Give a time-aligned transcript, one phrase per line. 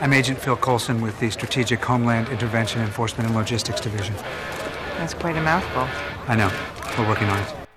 [0.00, 4.14] I'm Agent Phil Coulson with the Strategic Homeland Intervention Enforcement and Logistics Division.
[4.96, 5.88] That's quite a mouthful.
[6.28, 6.52] I know.
[6.96, 7.67] We're working on it.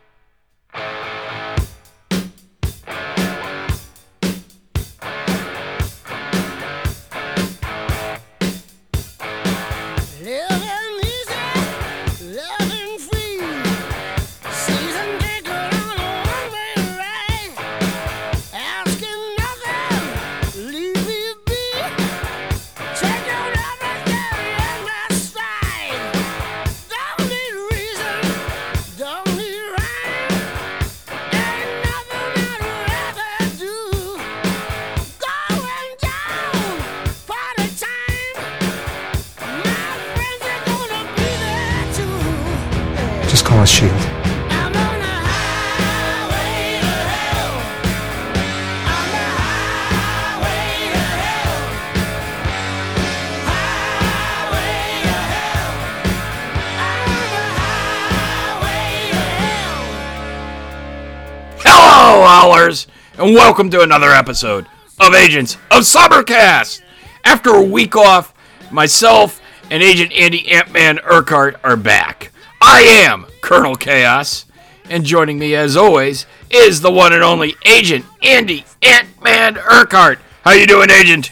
[63.31, 64.67] And welcome to another episode
[64.99, 66.81] of Agents of Summercast.
[67.23, 68.33] After a week off,
[68.71, 72.31] myself and Agent Andy Ant-Man Urquhart are back.
[72.59, 74.47] I am Colonel Chaos,
[74.89, 80.19] and joining me as always is the one and only Agent Andy Ant-Man Urquhart.
[80.43, 81.31] How you doing, Agent?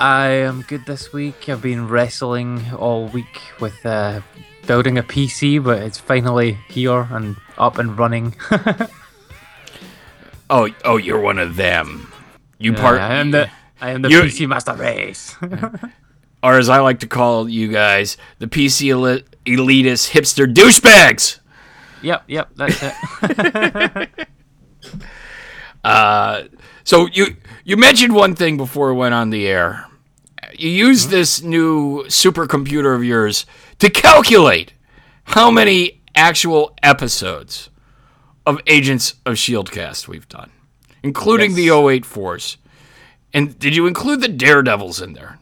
[0.00, 1.48] I am good this week.
[1.48, 4.20] I've been wrestling all week with uh,
[4.68, 8.36] building a PC, but it's finally here and up and running.
[10.54, 12.12] Oh, oh, you're one of them.
[12.58, 13.00] You part.
[13.00, 13.50] I am the
[13.80, 15.34] I am the You- PC master race.
[16.42, 21.38] or as I like to call you guys, the PC eli- elitist hipster douchebags.
[22.02, 24.28] yep, yep, that's it.
[25.84, 26.44] Uh,
[26.84, 29.86] so you you mentioned one thing before we went on the air.
[30.56, 31.10] You used hmm?
[31.10, 33.46] this new supercomputer of yours
[33.80, 34.74] to calculate
[35.24, 37.68] how many actual episodes
[38.46, 40.50] of Agents of Shield cast we've done,
[41.02, 42.56] including the 08 Force.
[43.34, 45.38] And did you include the Daredevils in there?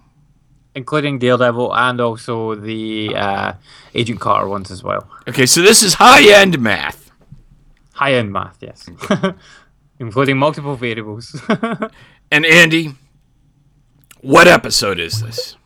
[0.74, 3.52] Including Daredevil and also the uh,
[3.94, 5.08] Agent Carter ones as well.
[5.28, 7.10] Okay, so this is high end math.
[7.94, 8.88] High end math, yes.
[9.98, 11.40] Including multiple variables.
[12.32, 12.94] And Andy,
[14.20, 15.56] what episode is this?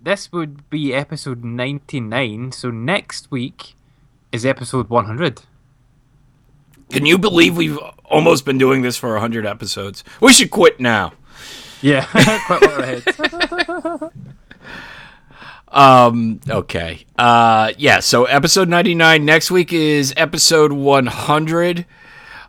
[0.00, 3.74] this would be episode 99, so next week
[4.30, 5.42] is episode 100.
[6.90, 10.04] Can you believe we've almost been doing this for 100 episodes?
[10.20, 11.12] We should quit now.
[11.82, 12.04] Yeah,
[12.46, 14.12] quite well ahead.
[15.72, 17.04] Um, okay.
[17.16, 21.86] Uh, yeah, so episode 99 next week is episode 100.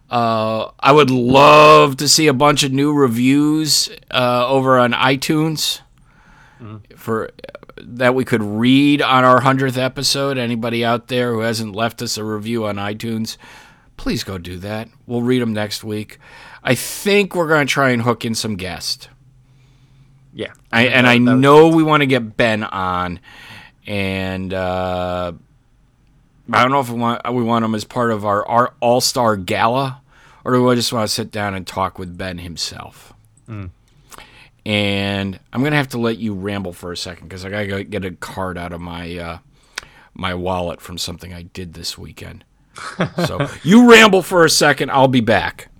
[0.09, 5.81] Uh, I would love to see a bunch of new reviews uh, over on iTunes
[6.95, 7.29] for
[7.77, 10.37] that we could read on our 100th episode.
[10.37, 13.37] Anybody out there who hasn't left us a review on iTunes,
[14.01, 14.89] please go do that.
[15.05, 16.17] We'll read them next week.
[16.63, 19.07] I think we're going to try and hook in some guests.
[20.33, 20.53] Yeah.
[20.71, 23.19] I, and I know we want to get Ben on,
[23.85, 25.33] and uh,
[26.51, 29.01] I don't know if we want we want him as part of our, our All
[29.01, 30.01] Star Gala,
[30.43, 33.13] or do I just want to sit down and talk with Ben himself?
[34.65, 37.83] And I'm gonna have to let you ramble for a second because I gotta go
[37.83, 39.37] get a card out of my uh,
[40.15, 42.45] my wallet from something I did this weekend.
[43.25, 44.91] So you ramble for a second.
[44.91, 45.70] I'll be back.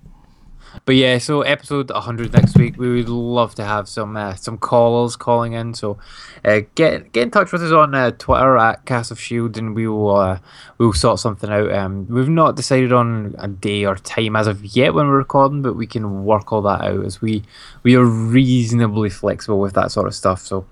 [0.84, 2.76] But yeah, so episode 100 next week.
[2.76, 5.74] We would love to have some uh, some callers calling in.
[5.74, 5.98] So
[6.44, 9.74] uh, get get in touch with us on uh, Twitter at Cast of Shield, and
[9.74, 10.38] we will uh,
[10.78, 11.72] we will sort something out.
[11.72, 15.62] Um, we've not decided on a day or time as of yet when we're recording,
[15.62, 17.42] but we can work all that out as we
[17.82, 20.40] we are reasonably flexible with that sort of stuff.
[20.40, 20.66] So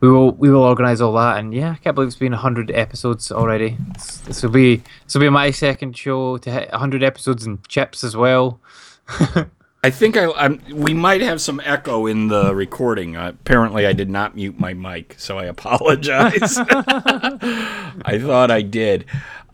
[0.00, 1.38] we will we will organise all that.
[1.38, 3.76] And yeah, I can't believe it's been 100 episodes already.
[4.24, 8.04] This will be this will be my second show to hit 100 episodes and chips
[8.04, 8.60] as well.
[9.08, 13.16] I think I, I'm, we might have some echo in the recording.
[13.16, 16.56] Uh, apparently, I did not mute my mic, so I apologize.
[16.58, 19.04] I thought I did.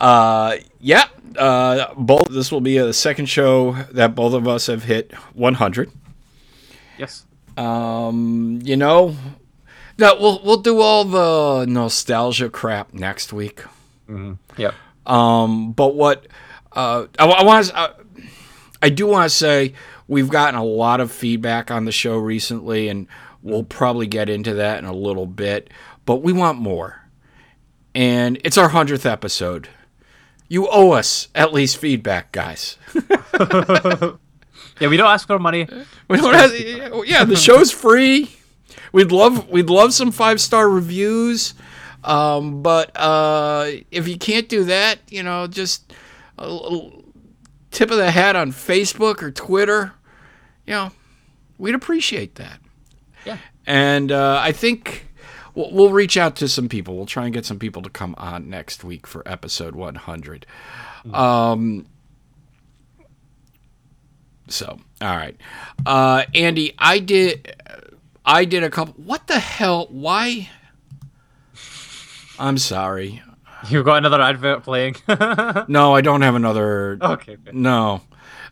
[0.00, 2.28] Uh, yeah, uh, both.
[2.28, 5.90] This will be the second show that both of us have hit 100.
[6.96, 7.26] Yes.
[7.56, 9.16] Um, you know,
[9.98, 13.64] no, we'll we'll do all the nostalgia crap next week.
[14.56, 14.72] Yeah.
[15.06, 16.26] Um, but what
[16.72, 17.94] uh, I, I want to, uh,
[18.82, 19.74] I do want to say
[20.08, 23.06] we've gotten a lot of feedback on the show recently, and
[23.42, 25.70] we'll probably get into that in a little bit.
[26.06, 27.02] But we want more,
[27.94, 29.68] and it's our hundredth episode.
[30.48, 32.76] You owe us at least feedback, guys.
[34.80, 35.68] Yeah, we don't ask for money.
[36.08, 36.52] We don't have,
[37.06, 38.30] yeah, the show's free.
[38.92, 41.52] we'd love we'd love some five star reviews.
[42.02, 45.92] Um, but uh, if you can't do that, you know, just
[46.38, 46.48] a
[47.70, 49.93] tip of the hat on Facebook or Twitter,
[50.67, 50.93] you know,
[51.58, 52.61] we'd appreciate that.
[53.25, 53.38] Yeah.
[53.67, 55.06] And uh, I think
[55.55, 56.96] we'll, we'll reach out to some people.
[56.96, 60.46] We'll try and get some people to come on next week for episode 100.
[61.12, 61.87] Um,
[64.49, 65.37] so, all right,
[65.87, 67.56] uh, Andy, I did,
[68.25, 68.94] I did a couple.
[68.94, 69.87] What the hell?
[69.90, 70.50] Why?
[72.38, 73.23] I'm sorry.
[73.68, 74.96] You got another advert playing.
[75.68, 76.98] No, I don't have another.
[77.00, 77.32] okay.
[77.32, 77.50] okay.
[77.52, 78.00] No.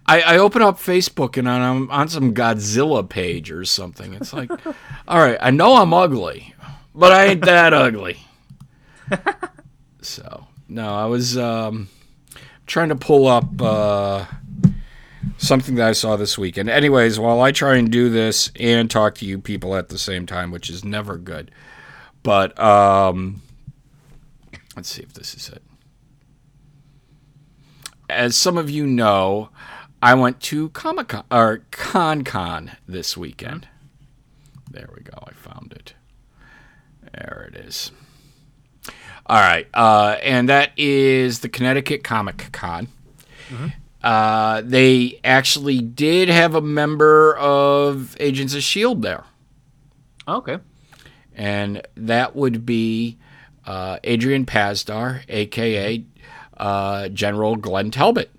[0.07, 4.15] I, I open up Facebook and I'm on some Godzilla page or something.
[4.15, 4.51] It's like,
[5.09, 6.55] all right, I know I'm ugly,
[6.95, 8.19] but I ain't that ugly.
[10.01, 11.89] So, no, I was um,
[12.67, 14.25] trying to pull up uh,
[15.37, 16.71] something that I saw this weekend.
[16.71, 20.25] Anyways, while I try and do this and talk to you people at the same
[20.25, 21.51] time, which is never good,
[22.23, 23.43] but um,
[24.79, 25.61] let's see if this is it
[28.09, 29.51] as some of you know,
[30.01, 33.69] I went to Comic Con or Con Con this weekend.
[34.71, 35.19] There we go.
[35.27, 35.93] I found it.
[37.13, 37.91] There it is.
[39.27, 42.89] All right, uh, and that is the Connecticut Comic Con.
[44.03, 49.25] Uh, they actually did have a member of Agents of Shield there,
[50.27, 50.59] Okay.
[51.35, 53.19] and that would be
[53.69, 56.03] uh, Adrian Pasdar, aka
[56.57, 58.31] uh, General Glenn Talbot.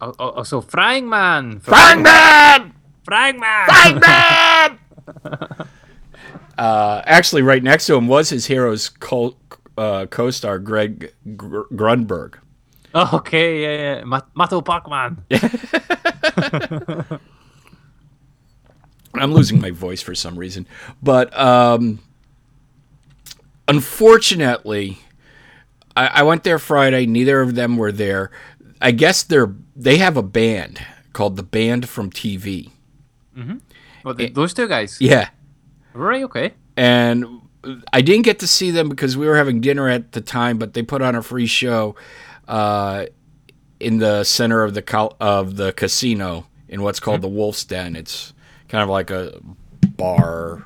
[0.00, 1.60] Oh, oh, oh, so Frying Man.
[1.60, 2.72] Frangman!
[3.04, 3.68] Frying Man.
[3.68, 4.78] Frangman!
[6.58, 9.36] uh, actually, right next to him was his hero's co-
[9.78, 12.34] uh, co-star Greg Gr- Grunberg.
[12.94, 14.04] Oh, okay, yeah, yeah.
[14.04, 15.18] Mat- Mato Pacman.
[19.14, 20.66] I'm losing my voice for some reason,
[21.00, 22.00] but um,
[23.76, 24.98] unfortunately,
[25.96, 27.06] I, I went there Friday.
[27.06, 28.30] Neither of them were there.
[28.80, 30.80] I guess they're they have a band
[31.12, 32.70] called the Band from TV.
[33.36, 33.60] Mhm.
[34.04, 34.98] Well, th- those two guys.
[35.00, 35.28] Yeah,
[35.94, 36.22] Right.
[36.24, 36.52] Okay.
[36.76, 37.24] and
[37.92, 40.58] I didn't get to see them because we were having dinner at the time.
[40.58, 41.94] But they put on a free show
[42.48, 43.06] uh,
[43.78, 47.94] in the center of the of the casino in what's called the Wolf's Den.
[47.94, 48.32] It's
[48.68, 49.38] kind of like a
[49.96, 50.64] bar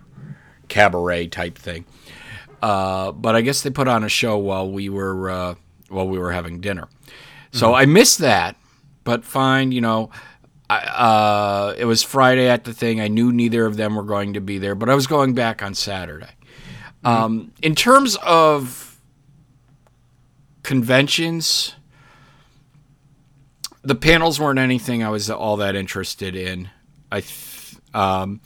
[0.69, 1.85] cabaret type thing.
[2.67, 5.55] Uh, but I guess they put on a show while we were uh,
[5.89, 6.89] while we were having dinner.
[7.53, 8.57] So I missed that,
[9.05, 10.11] but fine, you know.
[10.69, 13.01] I, uh, it was Friday at the thing.
[13.01, 15.63] I knew neither of them were going to be there, but I was going back
[15.63, 16.35] on Saturday.
[17.05, 18.99] Um, in terms of
[20.65, 21.77] conventions,
[23.83, 26.69] the panels weren't anything I was all that interested in.
[27.13, 28.41] I, th- um,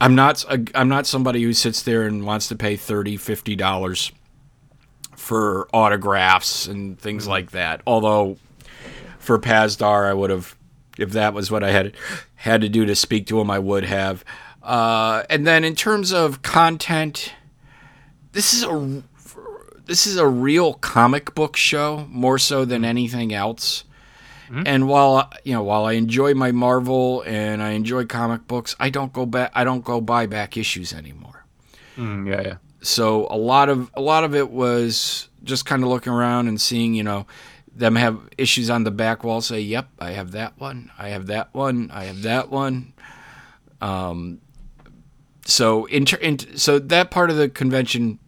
[0.00, 0.44] I'm not,
[0.74, 4.12] I'm not somebody who sits there and wants to pay 30 50 dollars
[5.16, 7.80] for autographs and things like that.
[7.86, 8.36] Although
[9.18, 10.56] for Pasdar, I would have,
[10.98, 11.96] if that was what I had
[12.36, 14.24] had to do to speak to him, I would have.
[14.62, 17.32] Uh, and then in terms of content,
[18.32, 19.02] this is a
[19.86, 23.84] this is a real comic book show more so than anything else.
[24.48, 28.90] And while you know, while I enjoy my Marvel and I enjoy comic books, I
[28.90, 29.50] don't go back.
[29.54, 31.44] I don't go buy back issues anymore
[31.96, 32.54] Mm, yeah, yeah.
[32.82, 36.60] so a lot of a lot of it was just kind of looking around and
[36.60, 37.26] seeing you know
[37.74, 41.26] them have issues on the back wall say yep i have that one i have
[41.26, 42.92] that one i have that one
[43.80, 44.40] um
[45.44, 48.18] so in, in so that part of the convention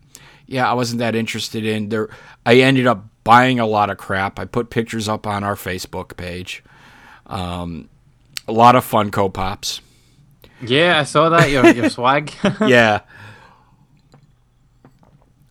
[0.46, 2.08] yeah i wasn't that interested in there
[2.46, 6.16] i ended up buying a lot of crap i put pictures up on our facebook
[6.16, 6.62] page
[7.26, 7.88] um
[8.46, 9.80] a lot of funko pops
[10.60, 11.50] Yeah, I saw that.
[11.50, 12.32] Your your swag.
[12.66, 13.00] yeah.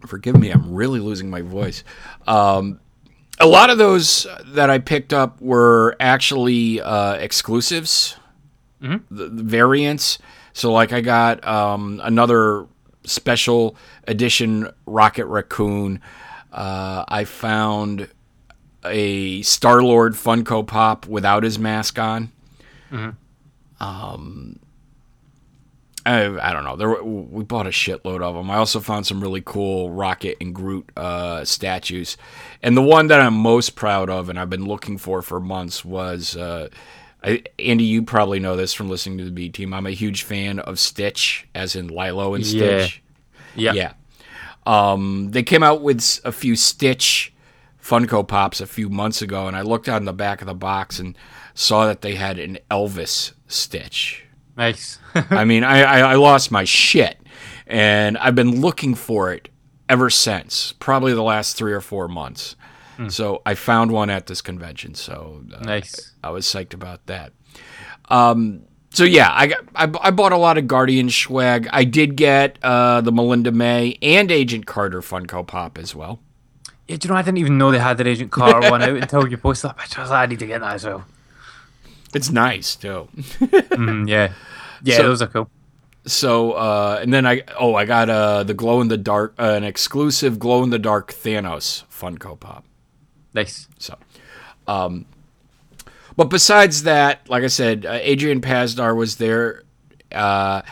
[0.05, 1.84] Forgive me, I'm really losing my voice.
[2.27, 2.79] Um,
[3.39, 8.17] a lot of those that I picked up were actually uh, exclusives,
[8.81, 10.17] the, the variants.
[10.53, 12.65] So, like, I got um, another
[13.05, 13.75] special
[14.07, 16.01] edition Rocket Raccoon.
[16.57, 18.09] Uh, I found
[18.83, 22.31] a Star Lord Funko Pop without his mask on.
[26.03, 26.75] I, I don't know.
[26.77, 28.49] There were, we bought a shitload of them.
[28.49, 32.15] I also found some really cool Rocket and Groot uh, statues,
[32.63, 35.83] and the one that I'm most proud of, and I've been looking for for months,
[35.83, 36.69] was uh,
[37.23, 37.83] I, Andy.
[37.83, 39.73] You probably know this from listening to the B Team.
[39.73, 43.03] I'm a huge fan of Stitch, as in Lilo and Stitch.
[43.55, 43.73] yeah.
[43.73, 43.93] Yeah.
[44.67, 47.33] Um, they came out with a few Stitch
[47.81, 51.00] Funko Pops a few months ago, and I looked on the back of the box
[51.00, 51.17] and
[51.53, 54.25] saw that they had an Elvis Stitch.
[54.57, 55.00] Nice.
[55.15, 57.17] I mean, I, I, I lost my shit,
[57.65, 59.47] and I've been looking for it
[59.88, 62.55] ever since, probably the last three or four months.
[63.09, 64.95] So I found one at this convention.
[64.95, 66.13] So uh, Nice.
[66.24, 67.31] I was psyched about that.
[68.09, 68.63] Um,
[68.97, 71.67] so yeah, I, got, I I bought a lot of Guardian swag.
[71.71, 76.19] I did get uh, the Melinda May and Agent Carter Funko Pop as well.
[76.87, 78.89] Yeah, do you know, I didn't even know they had an Agent Carter one out
[79.03, 79.99] until you posted that picture.
[79.99, 81.05] I was like, I need to get that as well.
[82.15, 83.07] It's nice too.
[83.77, 84.33] Mm, yeah.
[84.83, 85.49] Yeah, So- those are cool.
[86.07, 89.43] So uh, and then I oh I got uh, the glow in the dark uh,
[89.57, 92.63] an exclusive glow in the dark Thanos Funko Pop.
[93.33, 93.67] Nice.
[93.77, 93.95] So,
[94.67, 95.05] um,
[96.17, 99.63] but besides that, like I said, uh, Adrian Pasdar was there,
[100.12, 100.63] uh,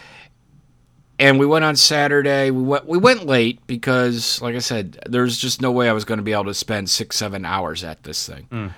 [1.19, 2.49] and we went on Saturday.
[2.51, 6.03] We went we went late because, like I said, there's just no way I was
[6.03, 8.73] going to be able to spend six seven hours at this thing.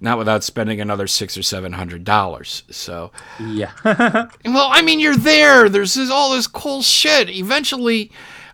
[0.00, 2.64] Not without spending another six or seven hundred dollars.
[2.70, 3.10] So,
[3.40, 3.70] Yeah.
[3.84, 5.68] well, I mean, you're there.
[5.68, 7.30] There's this, all this cool shit.
[7.30, 8.10] Eventually,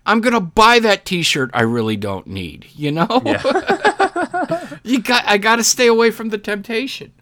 [0.06, 2.66] I'm gonna buy that T-shirt I really don't need.
[2.75, 3.09] You know,
[4.85, 5.25] you got.
[5.26, 7.12] I got to stay away from the temptation.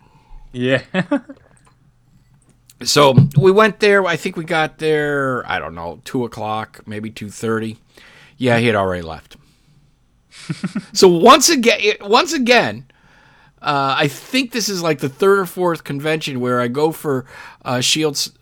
[0.53, 0.83] Yeah.
[2.85, 4.05] So we went there.
[4.07, 5.45] I think we got there.
[5.47, 7.79] I don't know, two o'clock, maybe two thirty.
[8.37, 9.37] Yeah, he had already left.
[10.93, 12.87] so once again, once again,
[13.61, 17.27] uh, I think this is like the third or fourth convention where I go for
[17.65, 18.33] uh, shields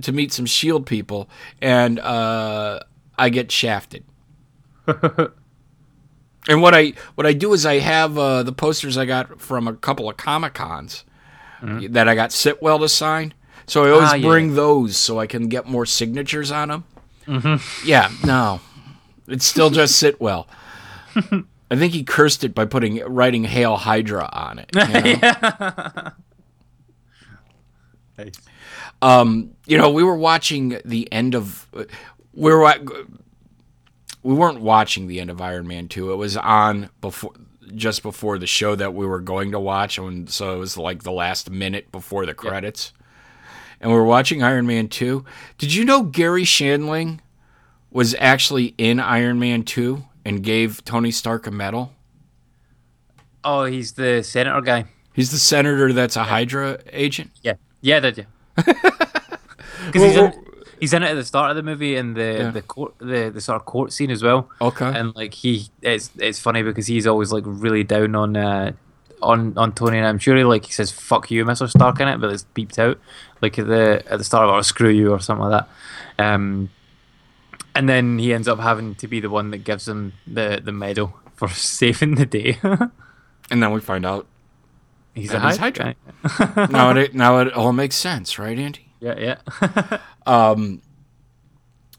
[0.00, 1.28] to meet some shield people,
[1.60, 2.80] and uh,
[3.18, 4.04] I get shafted.
[4.86, 9.68] and what I what I do is I have uh, the posters I got from
[9.68, 11.04] a couple of comic cons
[11.62, 13.34] that I got Sitwell to sign.
[13.66, 14.26] So I always Ah, yeah.
[14.28, 16.84] bring those so I can get more signatures on them.
[17.26, 17.86] Mm-hmm.
[17.88, 18.60] Yeah, no,
[19.28, 20.46] it's still just Sitwell.
[21.70, 24.70] I think he cursed it by putting writing "Hail Hydra" on it.
[24.74, 26.10] you know?
[28.18, 28.34] Nice.
[29.00, 31.66] um, you know, we were watching the end of
[32.34, 32.70] we were
[34.22, 36.12] we weren't watching the end of Iron Man two.
[36.12, 37.32] It was on before
[37.74, 41.02] just before the show that we were going to watch, and so it was like
[41.02, 42.92] the last minute before the credits.
[43.80, 45.24] And we were watching Iron Man two.
[45.58, 47.20] Did you know Garry Shandling
[47.90, 51.92] was actually in Iron Man two and gave Tony Stark a medal?
[53.44, 54.84] Oh, he's the senator guy.
[55.12, 57.30] He's the senator that's a Hydra agent.
[57.42, 57.54] Yeah.
[57.80, 58.72] Yeah, did yeah.
[59.86, 60.32] Because he's, in,
[60.82, 62.50] he's in it at the start of the movie in the Yeah.
[62.50, 64.48] the court the, the sort of court scene as well.
[64.60, 64.84] Okay.
[64.98, 68.72] And like he, it's it's funny because he's always like really down on uh,
[69.22, 72.08] on on Tony, and I'm sure he like he says "fuck you, Mister Stark" in
[72.08, 72.98] it, but it's beeped out
[73.40, 75.64] like at the at the start of it, or "screw you" or something like
[76.18, 76.24] that.
[76.34, 76.70] Um,
[77.76, 80.72] and then he ends up having to be the one that gives him the the
[80.72, 81.48] medal for
[81.78, 82.58] saving the day.
[83.50, 84.26] and then we find out
[85.14, 85.94] he's a Hydra.
[86.24, 86.68] Hydra.
[86.72, 88.88] now it now it all makes sense, right, Andy?
[89.00, 89.98] Yeah, yeah.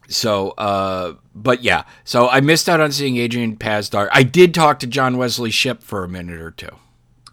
[0.08, 4.08] So, uh, but yeah, so I missed out on seeing Adrian Pasdar.
[4.12, 6.76] I did talk to John Wesley Shipp for a minute or two.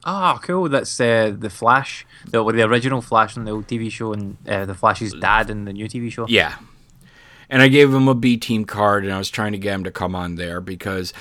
[0.03, 0.67] Ah, cool.
[0.69, 4.65] That's uh, the Flash, the the original Flash on the old TV show, and uh,
[4.65, 6.25] the Flash's dad in the new TV show.
[6.27, 6.55] Yeah,
[7.49, 9.83] and I gave him a B team card, and I was trying to get him
[9.83, 11.13] to come on there because,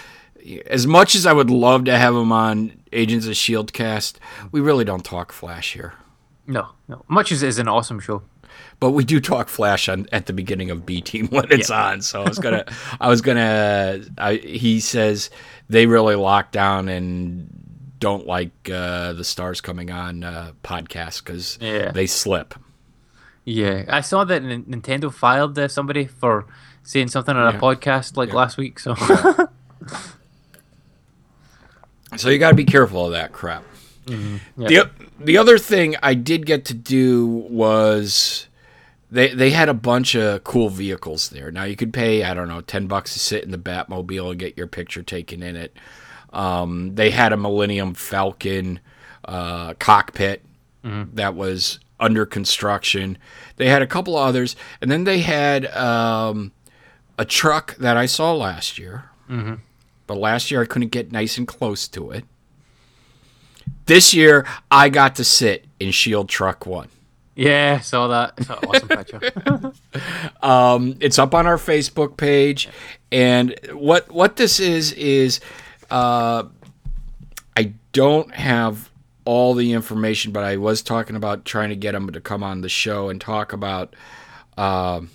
[0.67, 4.19] as much as I would love to have him on Agents of Shield cast,
[4.51, 5.95] we really don't talk Flash here.
[6.47, 7.05] No, no.
[7.07, 8.23] Much as it is an awesome show.
[8.81, 12.03] But we do talk Flash on at the beginning of B Team when it's on.
[12.03, 12.65] So I was gonna,
[13.01, 14.01] I was gonna.
[14.19, 15.31] I, he says
[15.69, 17.49] they really lock down and
[17.99, 21.91] don't like uh, the stars coming on uh, podcast because Yeah.
[21.93, 22.55] they slip.
[23.45, 26.47] Yeah, I saw that Nintendo filed uh, somebody for
[26.83, 27.59] saying something on Yeah.
[27.59, 28.79] a podcast like last week.
[28.79, 28.95] So
[32.17, 33.65] So you got to be careful of that crap.
[34.07, 34.91] The
[35.21, 38.49] the other thing I did get to do was
[39.11, 41.51] they they had a bunch of cool vehicles there.
[41.51, 44.39] Now you could pay I don't know ten bucks to sit in the Batmobile and
[44.39, 45.77] get your picture taken in it.
[46.33, 48.79] Um, they had a Millennium Falcon
[49.25, 50.45] uh, cockpit
[51.15, 53.19] that was under construction.
[53.57, 56.53] They had a couple others, and then they had um,
[57.19, 59.11] a truck that I saw last year.
[60.07, 62.25] But last year I couldn't get nice and close to it.
[63.87, 66.89] This year I got to sit in Shield Truck One.
[67.41, 68.35] Yeah, saw that.
[68.37, 69.21] It's awesome picture.
[70.43, 72.69] Um, it's up on our Facebook page,
[73.13, 75.41] and what what this is is,
[75.91, 76.45] uh,
[77.57, 78.91] I don't have
[79.27, 82.63] all the information, but I was talking about trying to get him to come on
[82.63, 83.95] the show and talk about
[84.57, 85.11] um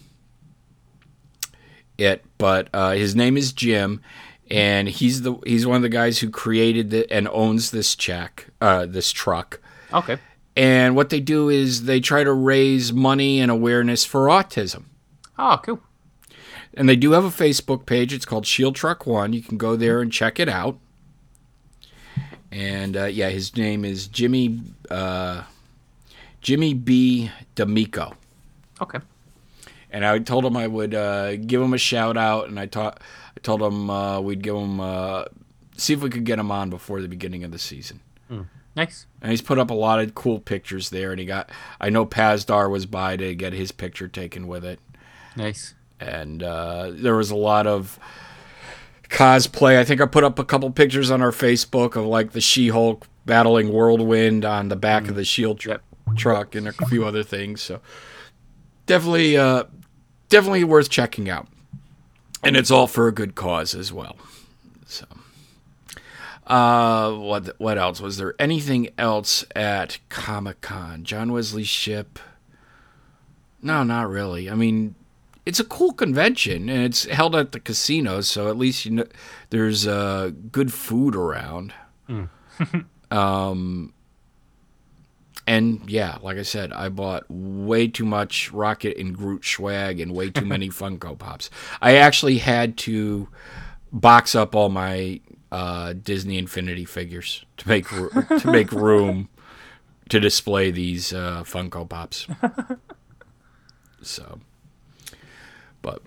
[1.97, 2.23] it.
[2.37, 4.01] But uh, his name is Jim,
[4.51, 8.47] and he's the he's one of the guys who created the, and owns this check,
[8.61, 9.59] uh, this truck
[9.93, 10.17] Okay.
[10.55, 14.85] And what they do is they try to raise money and awareness for autism.
[15.37, 15.81] Oh, cool.
[16.73, 18.13] And they do have a Facebook page.
[18.13, 19.33] It's called Shield Truck One.
[19.33, 20.77] You can go there and check it out.
[22.51, 25.43] And uh, yeah, his name is Jimmy uh,
[26.41, 27.31] Jimmy B.
[27.55, 28.13] D'Amico.
[28.79, 28.99] Okay.
[29.89, 33.01] And I told him I would uh, give him a shout out, and I taught
[33.35, 35.25] I told him uh, we'd give him uh,
[35.75, 37.99] see if we could get him on before the beginning of the season.
[38.75, 39.05] Nice.
[39.21, 42.05] And he's put up a lot of cool pictures there, and he got I know
[42.05, 44.79] Pasdar was by to get his picture taken with it.
[45.35, 45.73] Nice.
[45.99, 47.97] and uh, there was a lot of
[49.09, 49.77] cosplay.
[49.77, 53.07] I think I put up a couple pictures on our Facebook of like the She-Hulk
[53.25, 55.81] battling Whirlwind on the back of the Shield tr- Yep.
[56.17, 57.61] truck and a few other things.
[57.61, 57.79] So
[58.85, 59.63] definitely, uh,
[60.29, 61.47] definitely worth checking out,
[62.43, 64.15] and it's all for a good cause as well.
[64.85, 65.05] So.
[66.45, 68.35] Uh, what what else was there?
[68.37, 71.03] Anything else at Comic Con?
[71.03, 72.19] John Wesley Shipp.
[73.61, 74.49] No, not really.
[74.49, 74.93] I mean,
[75.45, 79.05] it's a cool convention and it's held at the casino, so at least you know
[79.49, 81.73] there's uh, good food around.
[83.11, 83.93] um,
[85.47, 90.13] and yeah, like I said, I bought way too much Rocket and Groot swag and
[90.13, 91.49] way too many Funko Pops.
[91.81, 93.29] I actually had to
[93.91, 95.21] box up all my
[95.51, 99.29] uh, Disney Infinity figures to make to make room
[100.09, 102.27] to display these uh, Funko Pops.
[104.01, 104.39] so,
[105.81, 106.01] but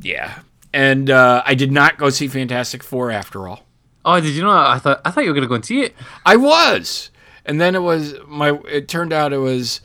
[0.00, 0.40] yeah,
[0.72, 3.62] and uh, I did not go see Fantastic Four after all.
[4.04, 4.50] Oh, did you know?
[4.50, 5.94] I thought I thought you were gonna go and see it.
[6.24, 7.10] I was,
[7.44, 8.58] and then it was my.
[8.68, 9.80] It turned out it was.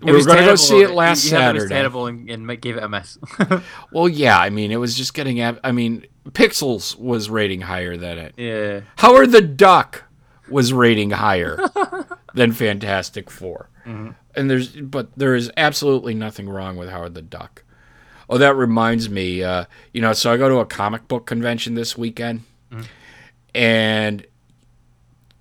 [0.00, 1.74] It we were was going to go see it last you heard It was Saturday.
[1.74, 3.16] terrible, and, and gave it a mess.
[3.90, 5.42] Well, yeah, I mean, it was just getting.
[5.42, 8.34] I mean, Pixels was rating higher than it.
[8.36, 8.80] yeah.
[8.96, 10.04] Howard the Duck
[10.48, 11.58] was rating higher
[12.34, 17.62] than Fantastic 4 And there's, but there is absolutely nothing wrong with Howard the Duck.
[18.28, 19.42] Oh, that reminds me.
[19.42, 22.40] Uh, you know, so I go to a comic book convention this weekend,
[23.54, 24.26] and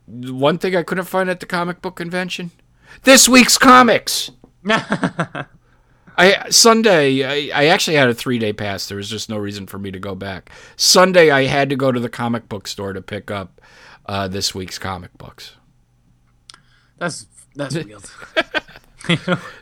[0.05, 2.51] one thing I couldn't find at the comic book convention:
[3.03, 4.31] this week's comics.
[6.17, 8.87] I Sunday I, I actually had a three day pass.
[8.87, 10.51] There was just no reason for me to go back.
[10.75, 13.61] Sunday I had to go to the comic book store to pick up
[14.05, 15.55] uh, this week's comic books.
[16.97, 18.03] That's that's weird.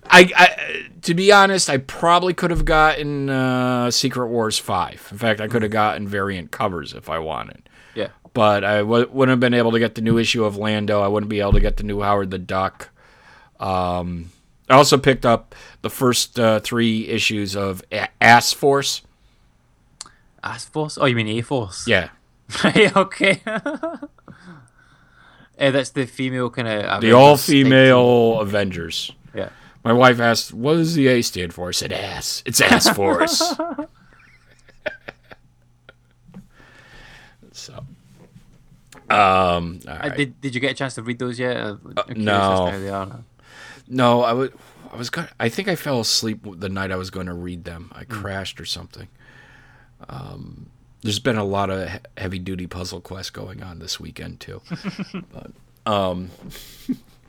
[0.05, 5.07] I, I to be honest, I probably could have gotten uh, Secret Wars five.
[5.11, 7.67] In fact, I could have gotten variant covers if I wanted.
[7.95, 8.09] yeah.
[8.33, 11.01] But I w- wouldn't have been able to get the new issue of Lando.
[11.01, 12.89] I wouldn't be able to get the new Howard the Duck.
[13.59, 14.31] Um,
[14.71, 19.01] I also picked up the first uh, three issues of A- Ass Force.
[20.43, 20.97] Ass Force?
[20.99, 21.85] Oh, you mean A Force?
[21.87, 22.09] Yeah,
[22.63, 22.95] Right.
[22.95, 23.41] Okay.
[23.45, 23.97] uh,
[25.57, 27.01] that's the female kind of.
[27.01, 29.11] the all female Avengers.
[29.35, 29.49] Yeah.
[29.83, 33.39] My wife asked, "What does the A stand for?" I said, "Ass." It's Ass Force.
[37.51, 37.85] so, um,
[39.09, 40.17] all Uh, right.
[40.17, 41.57] did Did you get a chance to read those yet?
[41.57, 41.75] Uh,
[42.15, 43.23] no.
[43.91, 44.53] No, I would.
[44.91, 45.27] I was going.
[45.39, 47.91] I think I fell asleep the night I was going to read them.
[47.93, 49.09] I crashed or something.
[50.09, 50.69] Um,
[51.01, 54.61] there's been a lot of heavy duty puzzle quest going on this weekend too.
[55.33, 55.51] but,
[55.85, 56.29] um,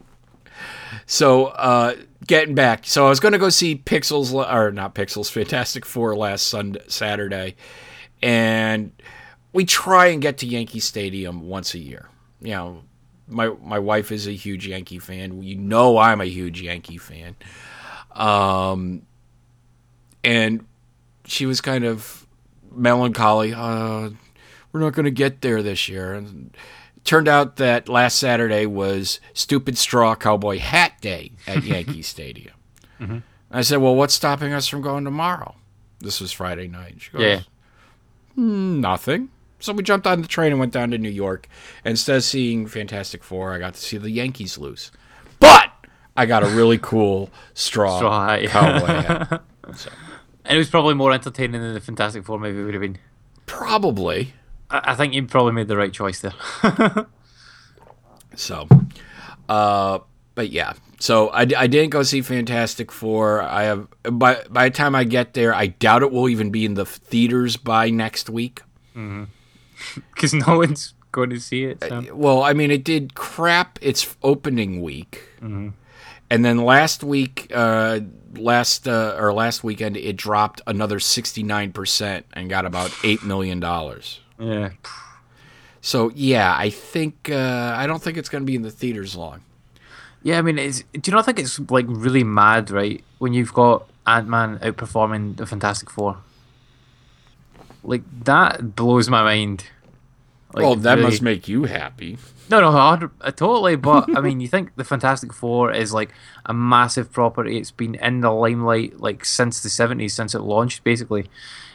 [1.07, 1.95] so uh,
[2.27, 6.17] getting back, so I was going to go see Pixels or not Pixels, Fantastic Four
[6.17, 7.57] last Sunday, Saturday,
[8.23, 8.93] and
[9.53, 12.09] we try and get to Yankee Stadium once a year.
[12.41, 12.83] You know,
[13.29, 15.43] my my wife is a huge Yankee fan.
[15.43, 17.37] You know, I'm a huge Yankee fan.
[18.15, 19.03] Um,
[20.25, 20.67] and
[21.25, 22.27] she was kind of
[22.71, 23.53] melancholy.
[23.55, 24.11] Uh,
[24.73, 26.15] we're not going to get there this year.
[26.15, 26.55] And
[26.97, 32.55] it turned out that last Saturday was Stupid Straw Cowboy Hat Day at Yankee Stadium.
[33.51, 35.57] I said, "Well, what's stopping us from going tomorrow?"
[36.01, 36.97] This was Friday night.
[36.99, 37.41] She goes, Yeah.
[38.37, 39.29] nothing.
[39.63, 41.49] So we jumped on the train and went down to New York.
[41.85, 44.91] And instead of seeing Fantastic Four, I got to see the Yankees lose.
[45.39, 45.71] But
[46.17, 49.43] I got a really cool straw, Straw hat, cowboy hat.
[50.45, 52.99] And it was probably more entertaining than the Fantastic Four movie would have been.
[53.47, 54.35] Probably.
[54.69, 56.35] I, I think you probably made the right choice there.
[58.35, 58.67] So,
[59.49, 59.99] uh,
[60.35, 60.73] but yeah.
[60.99, 63.43] So I, I didn't go see Fantastic Four.
[63.43, 66.65] I have by by the time I get there, I doubt it will even be
[66.65, 68.63] in the theaters by next week.
[70.15, 71.83] Because no one's going to see it.
[71.83, 72.05] So.
[72.15, 75.23] Well, I mean, it did crap its opening week,
[76.31, 78.01] and then last week, uh,
[78.35, 83.23] last uh, or last weekend, it dropped another sixty nine percent and got about eight
[83.23, 84.21] million dollars.
[84.39, 84.71] Yeah.
[85.81, 89.17] So yeah, I think uh, I don't think it's going to be in the theaters
[89.17, 89.43] long.
[90.23, 93.03] Yeah, I mean, it's, do you not think it's like really mad, right?
[93.19, 96.19] When you've got Ant Man outperforming the Fantastic Four,
[97.83, 99.67] like that blows my mind.
[100.55, 101.05] Like, well, that really.
[101.11, 102.19] must make you happy.
[102.51, 103.77] No, no, I, hundred- uh, totally.
[103.77, 106.11] But I mean, you think the Fantastic Four is like
[106.45, 107.57] a massive property.
[107.57, 111.31] It's been in the limelight like since the seventies, since it launched, basically.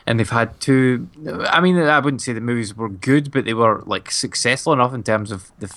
[0.05, 1.09] And they've had two.
[1.49, 4.93] I mean, I wouldn't say the movies were good, but they were like successful enough
[4.93, 5.75] in terms of the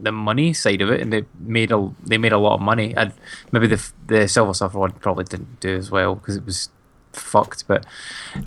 [0.00, 2.94] the money side of it, and they made a they made a lot of money.
[2.96, 3.12] And
[3.50, 6.70] maybe the the Silver Surfer one probably didn't do as well because it was
[7.12, 7.66] fucked.
[7.66, 7.84] But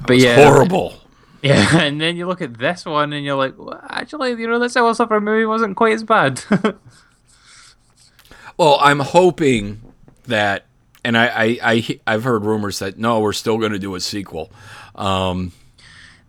[0.07, 1.00] but It's yeah, horrible.
[1.49, 4.59] yeah, and then you look at this one and you're like, well, actually, you know,
[4.59, 6.41] the Silver Surfer movie wasn't quite as bad.
[8.57, 9.81] Well, I'm hoping
[10.25, 10.65] that,
[11.03, 13.99] and I, I, I I've heard rumors that no, we're still going to do a
[13.99, 14.51] sequel.
[14.93, 15.51] Um,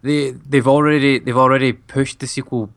[0.00, 2.70] they they've already they've already pushed the sequel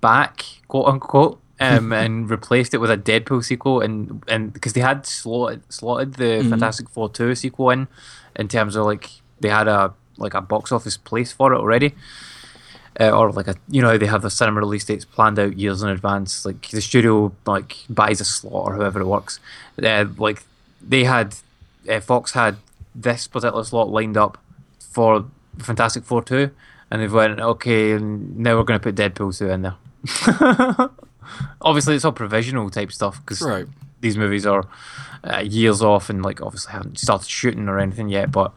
[0.00, 4.80] back, quote unquote, um, and replaced it with a Deadpool sequel, and and because they
[4.80, 7.88] had slotted slotted the Fantastic Four two sequel in,
[8.34, 9.10] in terms of like
[9.40, 11.94] they had a like a box office place for it already.
[12.98, 15.82] Uh, or like a you know they have the cinema release dates planned out years
[15.82, 19.38] in advance like the studio like buys a slot or however it works
[19.82, 20.42] uh, like
[20.80, 21.34] they had
[21.90, 22.56] uh, Fox had
[22.94, 24.38] this particular slot lined up
[24.80, 25.26] for
[25.58, 26.50] Fantastic Four 2
[26.90, 29.74] and they've went okay now we're going to put Deadpool 2 in there
[31.60, 33.66] obviously it's all provisional type stuff because Right.
[34.00, 34.64] these movies are
[35.22, 38.52] uh, years off and like obviously haven't started shooting or anything yet but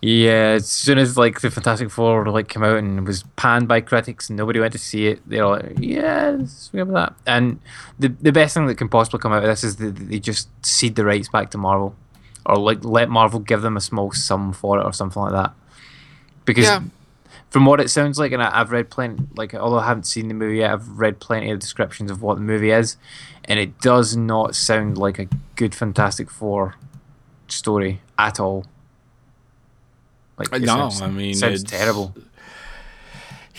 [0.00, 3.80] yeah as soon as like the Fantastic Four like came out and was panned by
[3.80, 7.58] critics and nobody went to see it they're like yeah let's remember that and
[7.98, 10.48] the the best thing that can possibly come out of this is that they just
[10.64, 11.96] cede the rights back to Marvel
[12.46, 15.52] or like let Marvel give them a small sum for it or something like that
[16.44, 16.80] because Yeah.
[17.50, 20.28] from what it sounds like, and I, I've read plenty, like although I haven't seen
[20.28, 22.96] the movie yet, I've read plenty of descriptions of what the movie is,
[23.44, 26.76] and it does not sound like a good Fantastic Four
[27.48, 28.64] story at all.
[30.38, 32.14] Like No, sounds- I mean, sounds it's- terrible.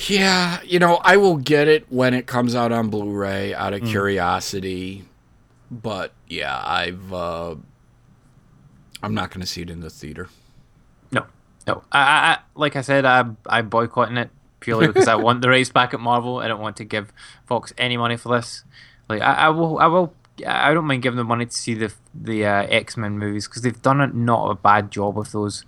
[0.07, 3.83] yeah, you know, I will get it when it comes out on Blu-ray out of
[3.83, 5.03] curiosity,
[5.69, 7.55] but yeah, I've uh,
[9.03, 10.29] I'm not going to see it in the theater.
[11.11, 11.25] No,
[11.67, 11.83] no.
[11.91, 14.29] I, I, I like I said, I, I'm boycotting it
[14.61, 16.39] purely because I want the rights back at Marvel.
[16.39, 17.11] I don't want to give
[17.45, 18.63] Fox any money for this.
[19.09, 20.13] Like I, I will, I will.
[20.47, 23.63] I don't mind giving them money to see the the uh, X Men movies because
[23.63, 25.65] they've done a, not a bad job with those,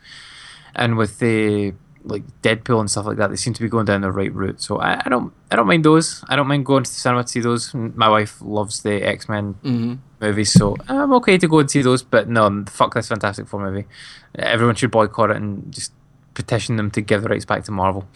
[0.75, 4.01] and with the like Deadpool and stuff like that, they seem to be going down
[4.01, 4.59] the right route.
[4.59, 6.23] So I, I don't, I don't mind those.
[6.27, 7.73] I don't mind going to the cinema to see those.
[7.75, 9.93] My wife loves the X Men Mm-hmm.
[10.19, 12.01] movies, so I'm okay to go and see those.
[12.01, 13.85] But no, fuck this Fantastic Four movie.
[14.33, 15.91] Everyone should boycott it and just
[16.33, 18.07] petition them to give the rights back to Marvel.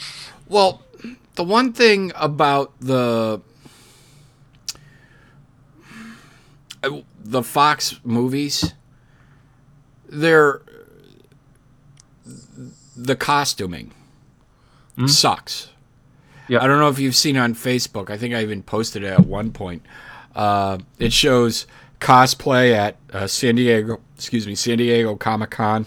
[0.50, 0.82] Well,
[1.36, 3.40] the one thing about the
[6.84, 8.74] uh, the Fox movies,
[10.08, 10.62] they're
[12.96, 13.92] the costuming
[15.08, 15.70] sucks.
[16.48, 16.64] Yeah.
[16.64, 18.10] I don't know if you've seen on Facebook.
[18.10, 19.84] I think I even posted it at one point.
[20.36, 21.66] Uh, it shows
[22.00, 25.86] cosplay at uh, San Diego, excuse me, San Diego Comic Con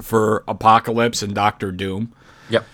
[0.00, 2.12] for Apocalypse and Doctor Doom.
[2.48, 2.64] Yep.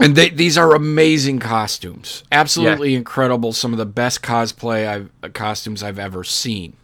[0.00, 2.24] And they, these are amazing costumes.
[2.32, 3.52] Absolutely incredible.
[3.52, 6.76] Some of the best cosplay I've, uh, costumes I've ever seen.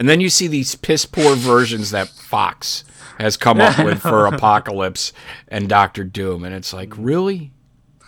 [0.00, 2.82] And then you see these piss poor versions that Fox
[3.18, 5.12] has come up with for Apocalypse
[5.46, 6.42] and Doctor Doom.
[6.42, 7.52] And it's like, really?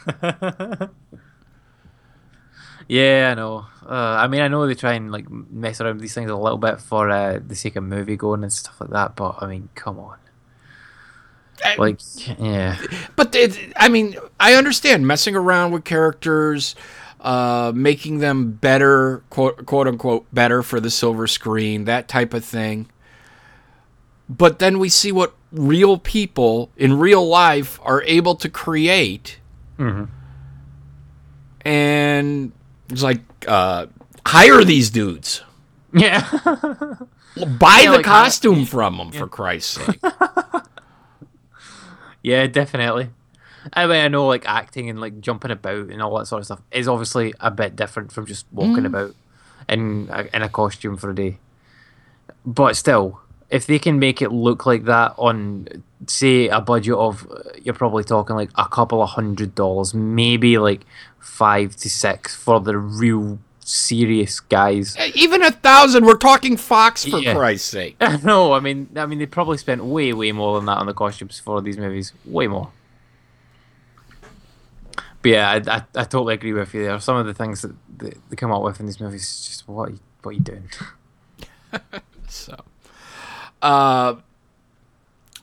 [2.88, 3.66] Yeah, I know.
[3.88, 6.36] Uh, I mean, I know they try and like mess around with these things a
[6.36, 9.16] little bit for uh, the sake of movie going and stuff like that.
[9.16, 10.18] But I mean, come on.
[11.78, 12.00] Like,
[12.38, 12.76] yeah,
[13.14, 16.74] But it, I mean, I understand messing around with characters,
[17.22, 22.44] uh, making them better, quote, quote unquote, better for the silver screen, that type of
[22.44, 22.88] thing.
[24.28, 29.38] But then we see what real people in real life are able to create.
[31.64, 32.52] And
[32.88, 33.86] it's like, uh,
[34.26, 35.42] hire these dudes.
[35.92, 36.28] yeah.
[37.58, 40.00] Buy Yeah, the like, costume from them, for Christ's sake.
[42.24, 43.10] Yeah, definitely.
[43.72, 46.46] I mean, I know like acting and like jumping about and all that sort of
[46.46, 48.86] stuff is obviously a bit different from just walking mm.
[48.86, 49.14] about
[49.68, 51.38] in a, in a costume for a day.
[52.44, 53.20] But still,
[53.50, 57.26] if they can make it look like that on, say, a budget of,
[57.62, 60.84] you're probably talking like a couple of hundred dollars, maybe like
[61.20, 64.96] five to six for the real serious guys.
[64.98, 67.34] Eh, even a thousand, we're talking Fox, for Yeah.
[67.34, 67.96] Christ's sake.
[68.24, 70.94] no, I mean, I mean, they probably spent way, way more than that on the
[70.94, 72.12] costumes for these movies.
[72.24, 72.70] Way more.
[75.22, 76.98] But yeah, I, I, I totally agree with you there.
[77.00, 79.68] Some of the things that they, they come up with in these movies, is just
[79.68, 80.68] what are you, what are you doing?
[82.28, 82.54] So,
[83.60, 84.14] uh,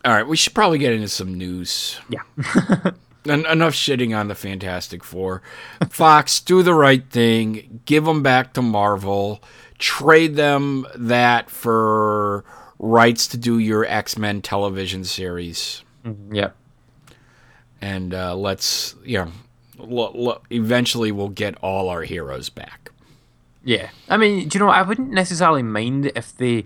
[0.03, 1.99] all right, we should probably get into some news.
[2.09, 2.21] Yeah.
[3.27, 5.43] En- enough shitting on the Fantastic Four.
[5.89, 7.81] Fox, do the right thing.
[7.85, 9.43] Give them back to Marvel.
[9.77, 12.43] Trade them that for
[12.79, 15.83] rights to do your X Men television series.
[16.31, 16.51] yeah.
[17.81, 19.31] And uh, let's, you know,
[19.79, 22.91] lo- lo- eventually we'll get all our heroes back.
[23.63, 24.71] Yeah, I mean, do you know?
[24.71, 26.65] I wouldn't necessarily mind if they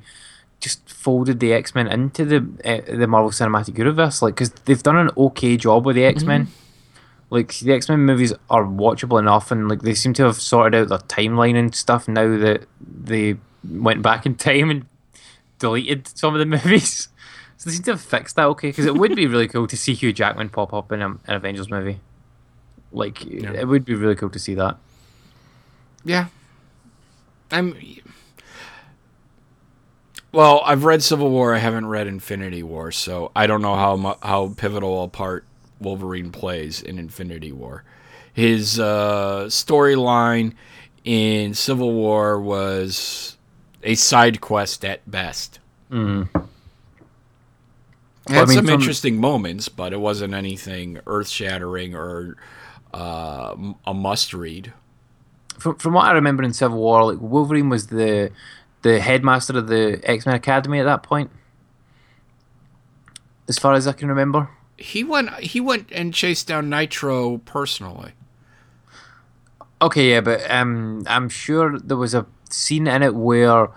[0.59, 4.81] just folded the X Men into the uh, the Marvel Cinematic Universe, like because they've
[4.81, 6.47] done an okay job with the X Men.
[7.29, 10.75] Like the X Men movies are watchable enough, and like they seem to have sorted
[10.75, 14.85] out their timeline and stuff now that they went back in time and
[15.57, 17.09] deleted some of the movies.
[17.57, 18.69] So they seem to have fixed that okay.
[18.69, 21.19] Because it would be really cool to see Hugh Jackman pop up in a, an
[21.27, 21.99] Avengers movie.
[22.93, 24.77] Like it would be really cool to see that.
[26.05, 26.27] Yeah.
[27.51, 27.75] I'm.
[30.31, 31.53] Well, I've read Civil War.
[31.53, 35.45] I haven't read Infinity War, so I don't know how mu- how pivotal a part
[35.79, 37.83] Wolverine plays in Infinity War.
[38.33, 40.53] His uh, storyline
[41.03, 43.37] in Civil War was
[43.83, 45.59] a side quest at best.
[45.91, 46.29] Mm.
[48.27, 52.37] Had I mean, some from- interesting moments, but it wasn't anything earth shattering or
[52.93, 54.73] uh, m- a must read.
[55.59, 58.31] from from what I remember in Civil War, like Wolverine was the
[58.81, 61.31] the headmaster of the X Men Academy at that point,
[63.47, 64.49] as far as I can remember.
[64.77, 65.29] He went.
[65.39, 68.13] He went and chased down Nitro personally.
[69.81, 73.69] Okay, yeah, but um, I'm sure there was a scene in it where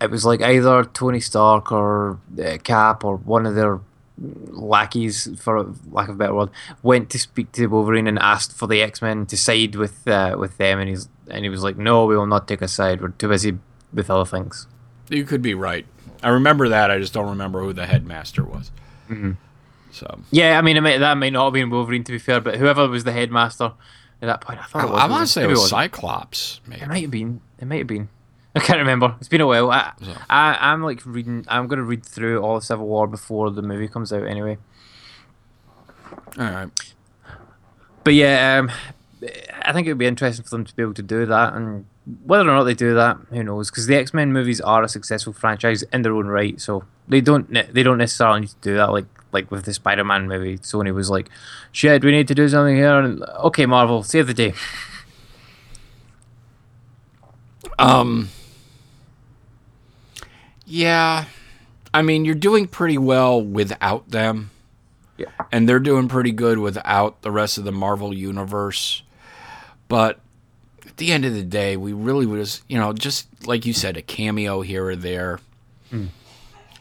[0.00, 3.80] it was like either Tony Stark or uh, Cap or one of their
[4.18, 6.50] lackeys, for lack of a better word,
[6.82, 10.36] went to speak to Wolverine and asked for the X Men to side with uh,
[10.38, 13.00] with them, and he's and he was like, "No, we will not take a side.
[13.00, 13.58] We're too busy
[13.92, 14.66] with other things."
[15.08, 15.86] You could be right.
[16.22, 16.90] I remember that.
[16.90, 18.70] I just don't remember who the headmaster was.
[19.92, 22.40] So Yeah, I mean, it might, that might not have been Wolverine to be fair,
[22.40, 23.72] but whoever was the headmaster
[24.22, 25.00] at that point, I I, thought it was.
[25.00, 25.70] I want to say it was wasn't.
[25.70, 26.60] Cyclops.
[26.66, 26.82] Maybe.
[26.82, 27.40] It might have been.
[27.60, 28.08] It might have been.
[28.56, 29.16] I can't remember.
[29.18, 29.70] It's been a while.
[29.70, 31.44] I, So- I I'm like reading.
[31.48, 34.58] I'm gonna read through all of Civil War before the movie comes out anyway.
[36.38, 36.68] All right.
[38.04, 38.70] But yeah, um,
[39.62, 41.86] I think it would be interesting for them to be able to do that, and
[42.24, 43.70] whether or not they do that, who knows?
[43.70, 47.20] Because the X Men movies are a successful franchise in their own right, so they
[47.22, 48.92] don't they don't necessarily need to do that.
[48.92, 51.28] Like like with the Spider Man movie, Sony was like,
[51.72, 54.52] "Shit, we need to do something here." And okay, Marvel, save the day.
[57.78, 58.28] Um.
[60.66, 61.24] Yeah,
[61.92, 64.50] I mean you're doing pretty well without them.
[65.16, 65.26] Yeah.
[65.52, 69.04] and they're doing pretty good without the rest of the Marvel universe.
[69.86, 70.18] But
[70.84, 73.96] at the end of the day, we really was, you know, just like you said,
[73.96, 75.38] a cameo here or there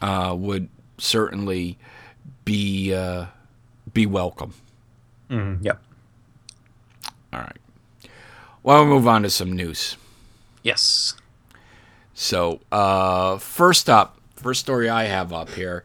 [0.02, 0.68] uh, would
[0.98, 1.78] certainly
[2.44, 3.26] be uh,
[3.94, 4.56] be welcome.
[5.30, 5.80] Mm, yep.
[7.32, 7.58] All right.
[8.64, 9.96] Well, we'll move on to some news.
[10.64, 11.14] Yes.
[12.24, 15.84] So, uh, first up, first story I have up here,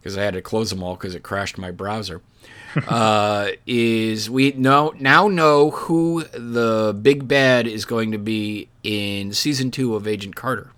[0.00, 2.22] because I had to close them all because it crashed my browser,
[2.88, 9.32] uh, is we know now know who the big bad is going to be in
[9.32, 10.72] season two of Agent Carter.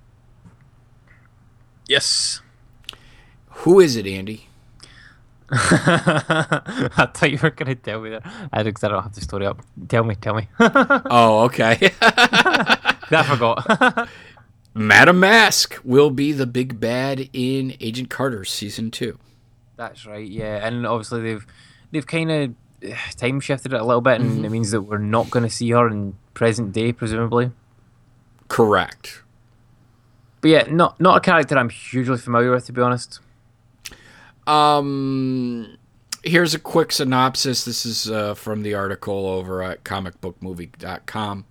[1.87, 2.43] Yes.
[3.65, 4.49] Who is it, Andy?
[5.51, 8.27] I thought you were going to tell me that.
[8.53, 9.63] I I don't have the story up.
[9.89, 10.49] Tell me, tell me.
[10.61, 11.93] Oh, okay.
[12.03, 14.09] I forgot.
[14.79, 19.19] Madame Mask will be the big bad in Agent Carter season two.
[19.77, 20.65] That's right, yeah.
[20.65, 21.47] And obviously they've
[21.91, 22.55] they've kind of
[23.17, 25.69] time shifted it a little bit, and it means that we're not going to see
[25.71, 27.51] her in present day, presumably.
[28.47, 29.23] Correct.
[30.41, 33.19] But yeah, not not a character I'm hugely familiar with, to be honest.
[34.47, 35.77] Um,
[36.23, 37.65] here's a quick synopsis.
[37.65, 41.45] This is uh, from the article over at comicbookmovie.com.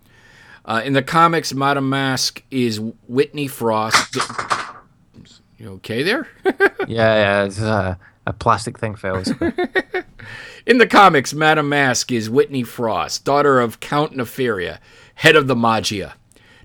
[0.68, 4.18] Uh, in the comics, Madame Mask is Whitney Frost.
[5.60, 6.28] You okay there?
[6.88, 9.30] Yeah, yeah, it's a, a plastic thing fails.
[10.66, 14.78] In the comics, Madame Mask is Whitney Frost, daughter of Count Nefaria,
[15.16, 16.14] head of the Maggia.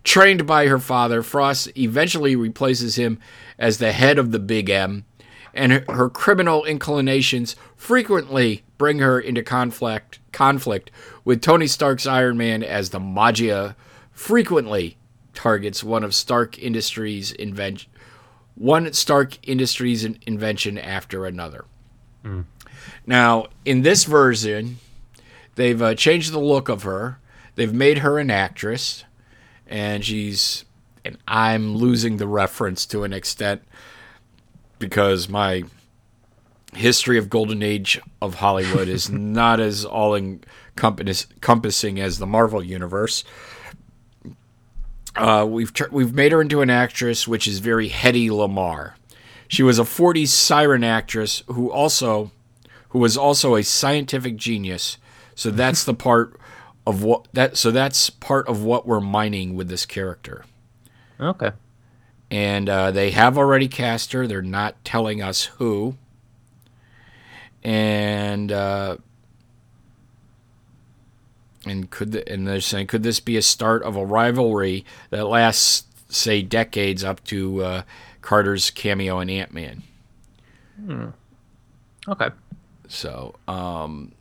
[0.04, 3.18] Trained by her father, Frost eventually replaces him
[3.58, 5.06] as the head of the Big M,
[5.54, 10.90] and her, her criminal inclinations frequently bring her into conflict conflict
[11.24, 13.74] with Tony Stark's Iron Man as the Maggia
[14.12, 14.96] frequently
[15.34, 17.90] targets one of Stark Industries invention
[18.54, 21.64] one Stark Industries invention after another.
[23.06, 24.78] Now, in this version,
[25.54, 27.18] they've uh, changed the look of her.
[27.54, 29.04] They've made her an actress,
[29.66, 30.64] and she's.
[31.04, 33.62] And I'm losing the reference to an extent
[34.78, 35.64] because my
[36.74, 43.24] history of golden age of Hollywood is not as all encompassing as the Marvel universe.
[45.14, 48.92] Uh, we've we've made her into an actress, which is very Hedy Lamarr.
[49.48, 52.30] She was a '40s siren actress who also
[52.90, 54.98] who was also a scientific genius.
[55.34, 56.38] So that's the part
[56.86, 57.56] of what that.
[57.56, 60.44] So that's part of what we're mining with this character.
[61.20, 61.52] Okay.
[62.30, 64.26] And uh, they have already cast her.
[64.26, 65.96] They're not telling us who.
[67.62, 68.96] And uh,
[71.66, 75.26] and could the, and they're saying could this be a start of a rivalry that
[75.26, 77.82] lasts say decades up to uh,
[78.20, 79.82] Carter's cameo in Ant Man?
[82.08, 82.30] Okay.
[82.88, 84.12] So, um,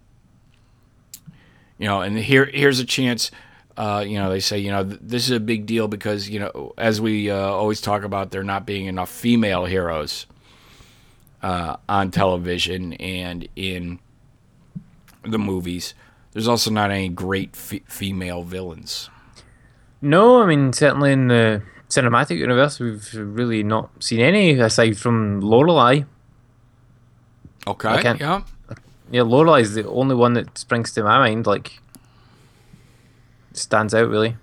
[1.77, 3.32] you know, and here here's a chance.
[3.75, 6.39] Uh, you know, they say you know th- this is a big deal because you
[6.39, 10.25] know as we uh, always talk about there not being enough female heroes
[11.41, 13.99] uh, on television and in
[15.23, 15.93] the movies.
[16.33, 19.09] There's also not any great f- female villains.
[20.01, 25.41] No, I mean certainly in the cinematic universe, we've really not seen any aside from
[25.41, 26.03] Lorelei.
[27.67, 28.41] Okay, yeah,
[29.11, 31.45] Yeah, Lorelei is the only one that springs to my mind.
[31.45, 31.79] Like,
[33.53, 34.37] stands out really.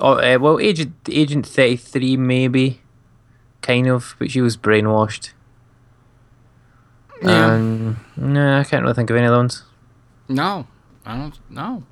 [0.00, 2.80] Oh, uh, well, Agent Agent Thirty Three maybe,
[3.62, 5.30] kind of, but she was brainwashed.
[7.22, 7.54] Yeah.
[7.54, 9.62] Um, no, I can't really think of any other ones.
[10.28, 10.66] No,
[11.04, 11.82] I don't know.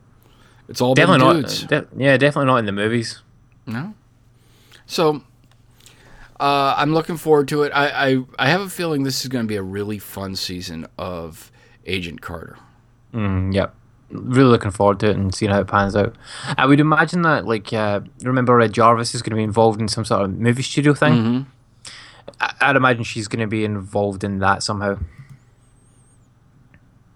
[0.69, 1.65] It's all Definitely not.
[1.69, 3.21] de- yeah, definitely not in the movies.
[3.67, 3.95] No.
[4.87, 5.23] So,
[6.41, 7.73] uh, I'm looking forward to it.
[7.75, 10.87] I, I I have a feeling this is going to be a really fun season
[10.99, 11.51] of
[11.87, 12.57] Agent Carter.
[13.13, 13.75] Mm, yep.
[14.11, 16.17] Really looking forward to it and seeing how it pans out.
[16.59, 19.89] I would imagine that, like, uh, remember Red Jarvis is going to be involved in
[19.89, 21.13] some sort of movie studio thing.
[21.15, 21.43] Mm-hmm.
[22.41, 24.99] I- I'd imagine she's going to be involved in that somehow.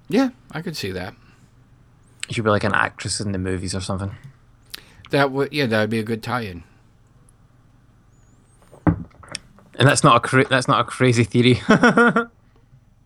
[0.08, 1.14] Yeah, I could see that.
[2.30, 4.12] She'll be like an actress in the movies or something.
[5.10, 6.64] That would yeah, that would be a good tie-in.
[8.86, 11.60] And that's not a cra- that's not a crazy theory.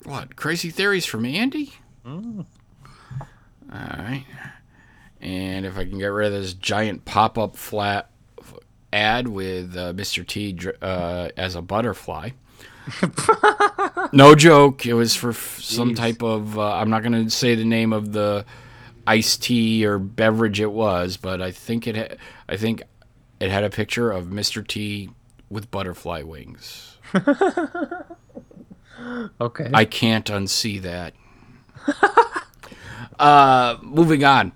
[0.05, 1.75] What crazy theories from Andy?
[2.07, 2.47] All
[3.71, 4.25] right.
[5.21, 8.11] And if I can get rid of this giant pop-up flat
[8.93, 10.27] ad with uh, Mr.
[10.27, 12.31] T uh, as a butterfly.
[14.13, 14.87] no joke.
[14.87, 16.59] It was for f- some type of.
[16.59, 18.45] Uh, I'm not going to say the name of the
[19.07, 21.97] iced tea or beverage it was, but I think it.
[21.97, 22.17] Ha-
[22.49, 22.83] I think
[23.39, 24.67] it had a picture of Mr.
[24.67, 25.11] T
[25.49, 26.97] with butterfly wings.
[29.41, 29.71] okay.
[29.73, 31.15] I can't unsee that.
[33.19, 34.53] uh, moving on.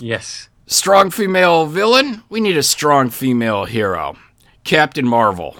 [0.00, 0.48] yes.
[0.66, 2.22] Strong female villain.
[2.28, 4.16] We need a strong female hero.
[4.62, 5.56] Captain Marvel.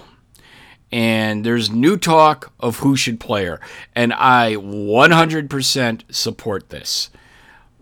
[0.91, 3.59] And there's new talk of who should play her.
[3.95, 7.09] And I 100% support this.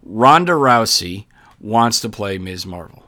[0.03, 1.25] Ronda Rousey
[1.59, 2.65] wants to play Ms.
[2.65, 3.03] Marvel.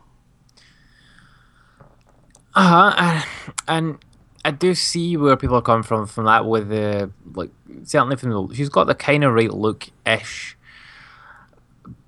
[2.53, 3.25] Uh huh.
[3.67, 3.97] And
[4.43, 6.45] I do see where people are coming from from that.
[6.45, 7.51] With the like,
[7.83, 10.57] certainly from the she's got the kind of right look ish,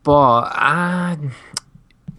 [0.04, 1.16] but uh,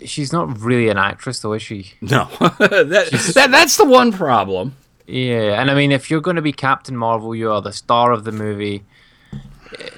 [0.04, 1.92] she's not really an actress, though, is she?
[2.00, 2.28] No.
[2.40, 4.76] that, that, that's the one problem.
[5.06, 8.12] Yeah, and I mean, if you're going to be Captain Marvel, you are the star
[8.12, 8.84] of the movie,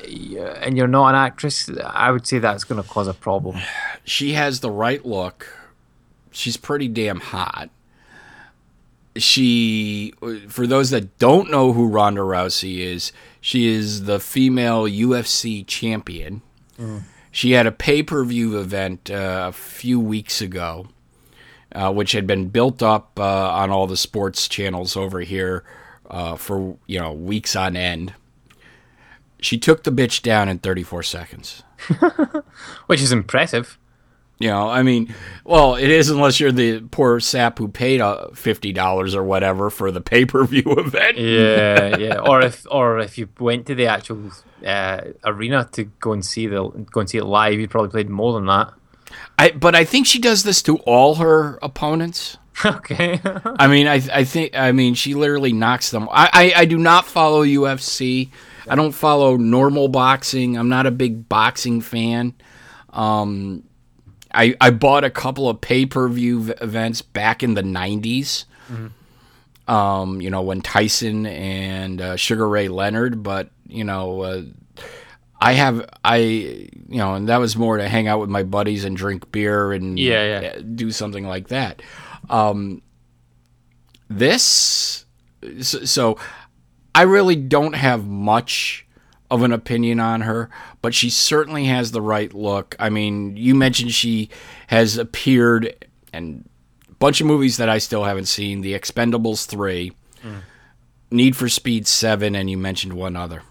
[0.05, 1.71] and you're not an actress.
[1.85, 3.59] I would say that's going to cause a problem.
[4.05, 5.47] she has the right look.
[6.33, 7.71] She's pretty damn hot.
[9.17, 10.13] She,
[10.49, 16.43] for those that don't know who Ronda Rousey is, she is the female UFC champion.
[17.31, 20.89] She had a pay per view event uh, a few weeks ago,
[21.77, 25.63] uh, which had been built up uh, on all the sports channels over here
[26.09, 28.15] uh, for you know weeks on end.
[29.41, 31.63] She took the bitch down in 34 seconds.
[32.87, 33.79] Which is impressive.
[34.39, 38.29] You know, I mean, well, it is unless you're the poor sap who paid uh,
[38.35, 41.17] fifty dollars or whatever for the pay per view event.
[41.17, 42.19] Yeah, yeah.
[42.19, 44.31] Or if or if you went to the actual
[44.65, 48.11] uh, arena to go and see the go and see it live, you probably played
[48.11, 48.75] more than that.
[49.39, 52.39] I, but I think she does this to all her opponents.
[52.65, 53.21] okay.
[53.45, 56.09] I mean, I, I think, I mean, she literally knocks them.
[56.11, 58.31] I, I, I do not follow UFC.
[58.69, 60.57] I don't follow normal boxing.
[60.57, 62.35] I'm not a big boxing fan.
[62.91, 63.63] Um,
[64.33, 68.45] I, I bought a couple of pay per view v- events back in the 90s.
[69.69, 74.43] Um, you know, when Tyson and uh, Sugar Ray Leonard, but, you know, uh,
[75.41, 78.85] I have I you know, and that was more to hang out with my buddies
[78.85, 80.49] and drink beer and Yeah, yeah.
[80.49, 81.83] uh, do something like that.
[82.31, 82.83] Um,
[84.09, 85.05] this
[85.61, 86.19] so, so
[86.95, 88.87] I really don't have much
[89.31, 90.49] of an opinion on her,
[90.83, 92.77] but she certainly has the right look.
[92.79, 94.31] I mean, you mentioned she
[94.69, 95.85] has appeared
[96.15, 96.49] in
[96.89, 99.93] a bunch of movies that I still haven't seen, The Expendables 3,
[101.11, 103.43] Need for Speed 7 and you mentioned one other.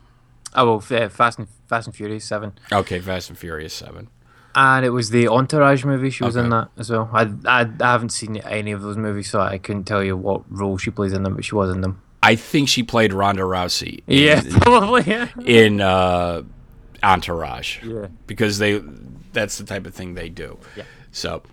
[0.54, 4.08] Oh well, Fast and Fast and Furious Seven, Okay, Fast and Furious 7.
[4.56, 6.10] and it was the Entourage movie.
[6.10, 7.10] She was in that as well.
[7.14, 10.44] I, I I haven't seen any of those movies, so I couldn't tell you what
[10.50, 12.02] role she plays in them, but she was in them.
[12.24, 15.04] I think she played Ronda Rousey in, Yeah, probably.
[15.04, 15.28] Yeah.
[15.46, 16.44] in uh,
[17.04, 17.84] Entourage.
[17.84, 18.08] Yeah.
[18.28, 18.82] Because they
[19.34, 20.58] that's the type of thing they do.
[20.76, 20.84] Yeah.
[21.12, 21.44] So,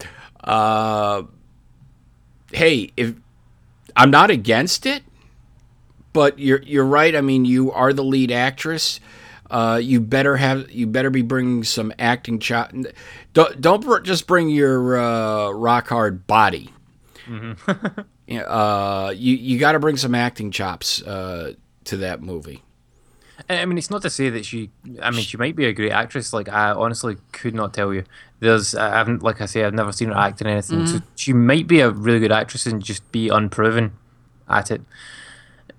[0.45, 1.23] uh,
[2.53, 3.15] hey, if
[3.97, 5.03] I'm not against it,
[6.13, 7.15] but you're you're right.
[7.15, 9.01] I mean, you are the lead actress.
[9.53, 12.73] Uh, you better have you better be bringing some acting chop.
[13.35, 16.73] Don't don't br- just bring your uh, rock hard body.
[18.27, 21.53] Yeah, uh, you you got to bring some acting chops uh,
[21.85, 22.63] to that movie.
[23.51, 24.71] I I mean, it's not to say that she.
[25.03, 26.33] I mean, she might be a great actress.
[26.33, 28.05] Like, I honestly could not tell you.
[28.41, 30.87] There's, I haven't, like I say, I've never seen her act in anything.
[30.87, 33.93] So she might be a really good actress and just be unproven
[34.49, 34.81] at it.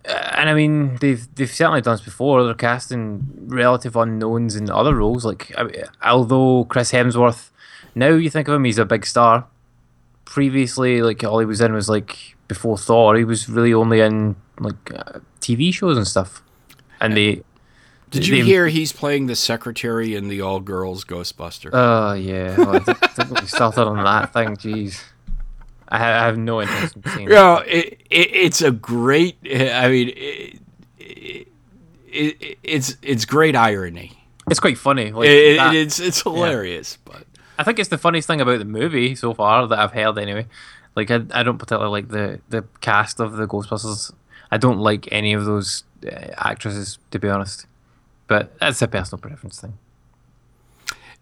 [0.07, 2.43] Uh, and I mean, they've they've certainly done this before.
[2.43, 5.23] They're casting relative unknowns in other roles.
[5.25, 7.49] Like, I mean, although Chris Hemsworth,
[7.95, 9.45] now you think of him, he's a big star.
[10.25, 13.15] Previously, like all he was in was like before Thor.
[13.15, 16.41] He was really only in like uh, TV shows and stuff.
[16.99, 17.43] And they
[18.09, 21.69] Did you they- hear he's playing the secretary in the all girls Ghostbuster?
[21.73, 24.55] Oh yeah, well, get me started on that thing.
[24.55, 25.01] Jeez,
[25.89, 27.27] I, ha- I have no interest in seeing.
[27.29, 27.31] it.
[27.33, 29.37] Yeah, it, it, it's a great.
[29.45, 30.59] I mean, it,
[30.99, 31.47] it,
[32.11, 34.17] it, it's it's great irony.
[34.49, 35.11] It's quite funny.
[35.11, 37.25] Like, It, that- it's it's hilarious, but
[37.57, 40.17] I think it's the funniest thing about the movie so far that I've heard.
[40.17, 40.47] Anyway,
[40.95, 44.13] like I, I don't particularly like the the cast of the Ghostbusters.
[44.51, 47.65] I don't like any of those uh, actresses, to be honest.
[48.27, 49.77] But that's a personal preference thing.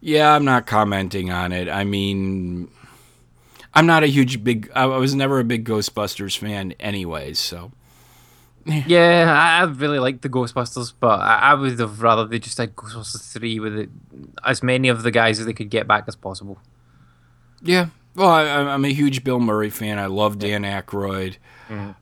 [0.01, 1.67] yeah, I'm not commenting on it.
[1.69, 2.69] I mean,
[3.73, 4.69] I'm not a huge big.
[4.75, 7.39] I was never a big Ghostbusters fan, anyways.
[7.39, 7.71] So
[8.65, 13.31] Yeah, I, really like the Ghostbusters, but I, would have rather they just had Ghostbusters
[13.31, 13.89] three with it,
[14.45, 16.59] as many of the guys as they could get back as possible.
[17.61, 19.97] yeah, well, I, I'm I'm a huge Bill Murray fan.
[19.99, 21.37] I love Dan Aykroyd.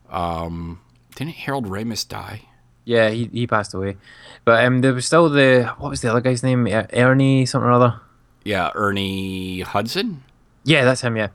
[0.10, 0.82] Um,
[1.16, 2.42] didn't Harold Ramis die?
[2.86, 3.98] Yeah, he, he passed away.
[4.46, 6.66] But um, there was still the what was the other guy's name?
[6.66, 8.02] Er- Ernie something or other.
[8.44, 10.24] Yeah, Ernie Hudson.
[10.70, 11.18] Yeah, that's him.
[11.18, 11.30] Yeah,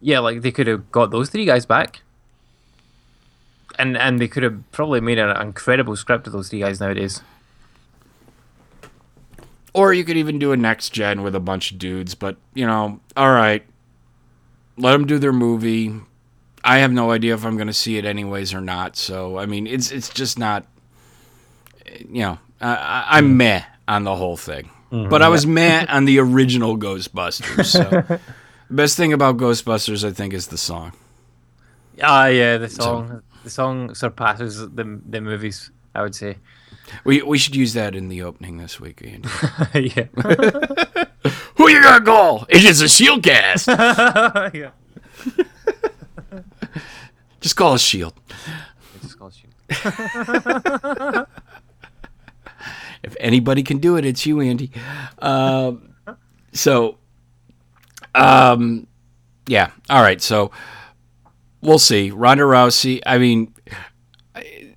[0.00, 0.20] yeah.
[0.20, 2.02] Like they could have got those three guys back,
[3.76, 7.20] and and they could have probably made an incredible script of those three guys nowadays.
[9.74, 12.66] Or you could even do a next gen with a bunch of dudes, but you
[12.66, 13.64] know, all right,
[14.76, 15.92] let them do their movie.
[16.62, 18.96] I have no idea if I'm going to see it anyways or not.
[18.96, 20.66] So I mean, it's it's just not.
[22.08, 23.36] You know, I, I, I'm mm.
[23.36, 25.08] meh on the whole thing, mm-hmm.
[25.08, 27.66] but I was meh on the original Ghostbusters.
[27.66, 28.20] So
[28.68, 30.92] the best thing about Ghostbusters, I think, is the song.
[32.02, 35.70] Ah, yeah, the song the song surpasses the the movies.
[35.94, 36.36] I would say.
[37.04, 39.28] We we should use that in the opening this week, Andy.
[39.96, 40.06] yeah.
[41.56, 42.46] Who you gonna call?
[42.48, 43.66] It is a Shield cast.
[43.68, 44.70] yeah.
[47.40, 48.14] Just call us Shield.
[49.02, 49.48] Just call you.
[53.02, 54.70] If anybody can do it, it's you, Andy.
[55.18, 55.94] Um,
[56.52, 56.98] so,
[58.18, 58.86] um,
[59.46, 59.70] yeah.
[59.88, 60.20] All right.
[60.20, 60.50] So
[61.60, 62.10] we'll see.
[62.10, 63.00] Ronda Rousey.
[63.06, 63.54] I mean,
[64.34, 64.74] I-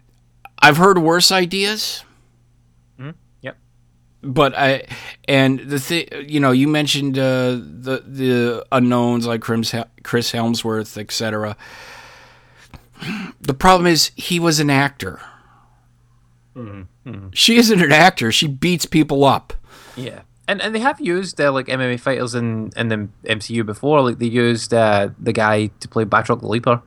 [0.59, 2.03] I've heard worse ideas,
[3.41, 3.57] Yep.
[4.21, 4.83] but I
[5.27, 9.73] and the thing, you know, you mentioned uh, the the unknowns like Chris
[10.03, 11.57] Chris Hemsworth, etc.
[13.41, 15.19] The problem is he was an actor.
[17.33, 18.31] She isn't an actor.
[18.31, 19.53] She beats people up.
[19.95, 20.21] Yeah,
[20.51, 24.01] and and they have used uh, like MMA fighters in in the MCU before.
[24.01, 26.81] Like they used uh, the guy to play Batroc the Leaper.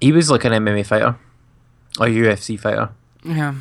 [0.00, 1.16] He was like an MMA fighter,
[1.98, 2.90] a UFC fighter.
[3.24, 3.54] Yeah.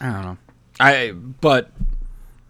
[0.00, 0.38] I don't know.
[0.78, 1.70] I but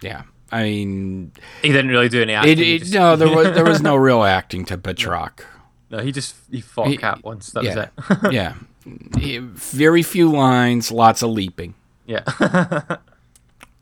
[0.00, 0.22] yeah.
[0.52, 2.52] I mean, He didn't really do any acting.
[2.52, 5.40] it, it, just- no, there was there was no real acting to Batroc.
[5.90, 7.50] no, he just he fought He- Cap once.
[7.52, 8.32] That yeah, was it.
[8.32, 8.54] yeah.
[8.84, 11.74] Very few lines, lots of leaping.
[12.06, 12.22] yeah.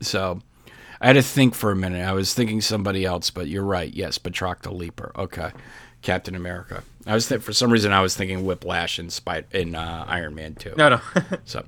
[0.01, 0.39] So
[1.01, 2.05] I had to think for a minute.
[2.07, 3.93] I was thinking somebody else, but you're right.
[3.93, 5.11] Yes, Batroc the Leaper.
[5.17, 5.51] Okay,
[6.01, 6.83] Captain America.
[7.05, 10.35] I was th- for some reason I was thinking Whiplash in Spy- in uh, Iron
[10.35, 10.73] Man Two.
[10.77, 11.01] no, no.
[11.45, 11.65] So,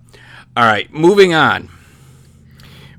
[0.55, 1.69] all right, moving on.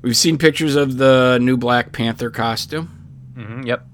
[0.01, 2.87] We've seen pictures of the new Black Panther costume.
[3.35, 3.85] hmm Yep.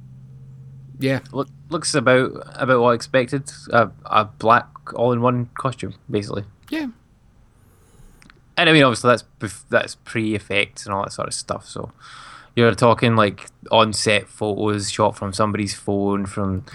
[1.01, 1.19] Yeah.
[1.31, 3.49] Look, looks about about what I expected.
[3.71, 6.43] A, a black all-in-one costume, basically.
[6.69, 6.87] Yeah.
[8.60, 11.66] And I mean, obviously, that's bef- that's pre-effects and all that sort of stuff.
[11.68, 11.91] So
[12.55, 16.66] you're talking like on-set photos shot from somebody's phone, from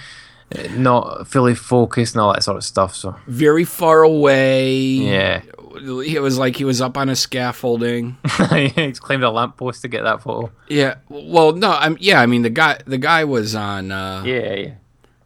[0.56, 2.94] uh, not fully focused and all that sort of stuff.
[2.94, 4.72] So Very far away.
[4.76, 5.42] yeah,
[5.76, 8.16] It was like he was up on a scaffolding.
[8.76, 10.52] he's climbed a lamppost to get that photo.
[10.68, 10.96] yeah.
[11.08, 14.74] Well, no, I'm yeah, I mean the guy the guy was on uh Yeah, yeah.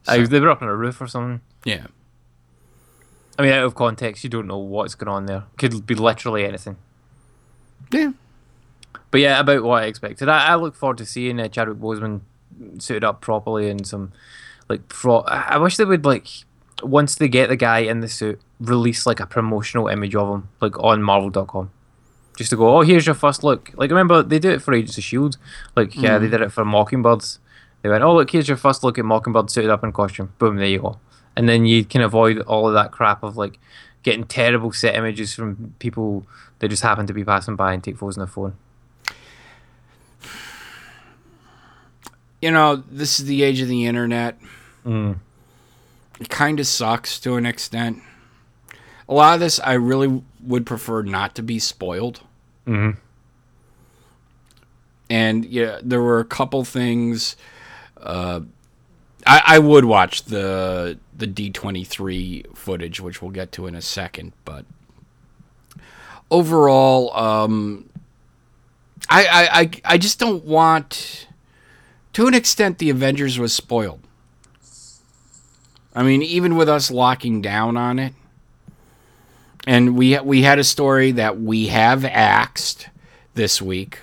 [0.06, 1.40] Uh, they were up on a roof or something.
[1.64, 1.86] yeah.
[3.38, 5.44] I mean, out of context, you don't know what's going on there.
[5.56, 6.76] Could be literally anything.
[7.92, 8.12] Yeah.
[9.10, 10.28] But yeah, about what I expected.
[10.28, 12.20] I, I look forward to seeing uh, Chadwick Boseman
[12.78, 14.12] suited up properly and some
[14.68, 15.20] like pro.
[15.20, 16.26] I I wish they would like
[16.82, 20.48] once they get the guy in the suit, release like a promotional image of him
[20.60, 21.70] like on Marvel.com.
[22.36, 23.72] Just to go, oh, here's your first look.
[23.74, 25.36] Like remember they do it for Agents of Shield.
[25.74, 27.38] Like yeah, they did it for Mockingbirds.
[27.82, 30.32] They went, oh look, here's your first look at Mockingbird suited up in costume.
[30.38, 30.98] Boom, there you go.
[31.38, 33.60] And then you can avoid all of that crap of like
[34.02, 36.26] getting terrible set images from people
[36.58, 38.56] that just happen to be passing by and take photos on their phone.
[42.42, 44.36] You know, this is the age of the internet.
[44.84, 45.18] Mm.
[46.18, 48.02] It kind of sucks to an extent.
[49.08, 52.22] A lot of this I really would prefer not to be spoiled.
[52.66, 52.96] Mhm.
[55.08, 57.36] And yeah, there were a couple things.
[57.96, 58.40] Uh,
[59.24, 63.74] I, I would watch the the D twenty three footage, which we'll get to in
[63.74, 64.32] a second.
[64.44, 64.64] But
[66.30, 67.90] overall, um,
[69.10, 71.26] I, I I I just don't want.
[72.14, 74.00] To an extent, the Avengers was spoiled.
[75.94, 78.14] I mean, even with us locking down on it,
[79.66, 82.88] and we we had a story that we have axed
[83.34, 84.00] this week,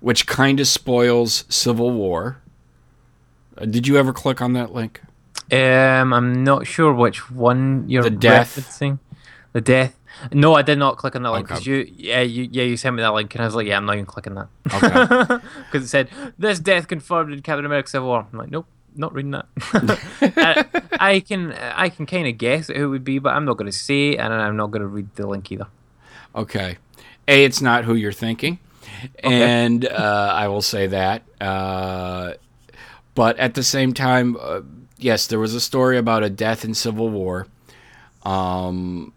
[0.00, 2.38] which kind of spoils Civil War.
[3.56, 5.00] Uh, did you ever click on that link?
[5.50, 8.56] Um, I'm not sure which one you're The death.
[8.56, 8.98] referencing.
[9.52, 9.94] The death.
[10.32, 11.70] No, I did not click on that link because Okay.
[11.70, 13.86] you, yeah, you, yeah, you sent me that link, and I was like, yeah, I'm
[13.86, 15.38] not even clicking that Okay.
[15.70, 18.26] because it said this death confirmed in Captain America: Civil War.
[18.32, 19.46] I'm like, nope, not reading that.
[20.36, 20.64] I,
[21.14, 23.70] I can, I can kind of guess who it would be, but I'm not going
[23.70, 25.68] to say, and I'm not going to read the link either.
[26.34, 26.78] Okay.
[27.28, 28.58] A, it's not who you're thinking.
[29.22, 31.22] And uh, I will say that.
[31.40, 32.34] Uh,
[33.14, 34.62] but at the same time, uh,
[34.98, 37.46] yes, there was a story about a death in Civil War.
[38.24, 39.12] Um,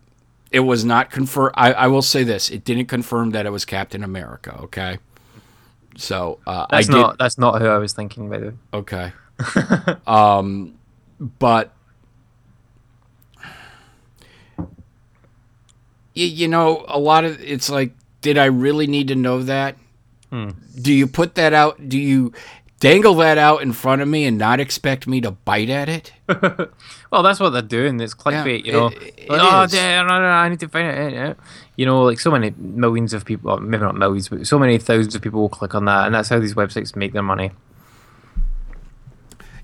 [0.52, 1.54] it was not confirmed.
[1.56, 4.58] I, I will say this: it didn't confirm that it was Captain America.
[4.64, 5.00] Okay.
[5.98, 6.98] So uh, That's I did.
[6.98, 8.54] not, that's not who I was thinking, by the way.
[8.74, 9.12] Okay.
[10.08, 10.76] um,
[11.20, 11.74] but
[16.14, 19.76] you, you know, a lot of it's like, did I really need to know that?
[20.82, 21.90] Do you put that out?
[21.90, 22.32] Do you
[22.82, 26.12] dangle that out in front of me and not expect me to bite at it?
[27.12, 28.00] Well, that's what they're doing.
[28.00, 28.88] It's clickbait, you know.
[28.88, 31.14] it- it Like, oh, damn, I need to find it.
[31.14, 31.34] eh, eh."
[31.76, 35.14] You know, like so many millions of people, maybe not millions, but so many thousands
[35.14, 37.52] of people will click on that, and that's how these websites make their money.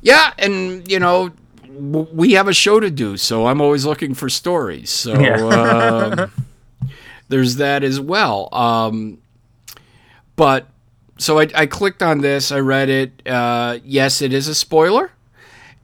[0.01, 1.31] Yeah, and you know,
[1.69, 4.89] we have a show to do, so I'm always looking for stories.
[4.89, 5.13] So
[5.51, 6.29] um,
[7.29, 8.49] there's that as well.
[8.53, 9.19] Um,
[10.35, 10.67] but
[11.17, 13.27] so I, I clicked on this, I read it.
[13.27, 15.11] Uh, yes, it is a spoiler,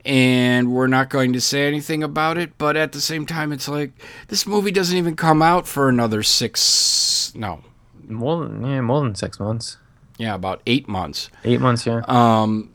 [0.06, 2.58] and we're not going to say anything about it.
[2.58, 3.92] But at the same time, it's like
[4.28, 7.32] this movie doesn't even come out for another six.
[7.36, 7.62] No,
[8.08, 9.78] More than yeah, more than six months,
[10.18, 11.30] yeah, about eight months.
[11.44, 12.02] eight months, yeah.
[12.08, 12.70] Um,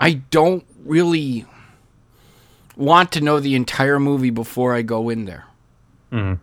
[0.00, 1.46] I don't really
[2.76, 5.44] want to know the entire movie before I go in there.
[6.12, 6.38] Mhm.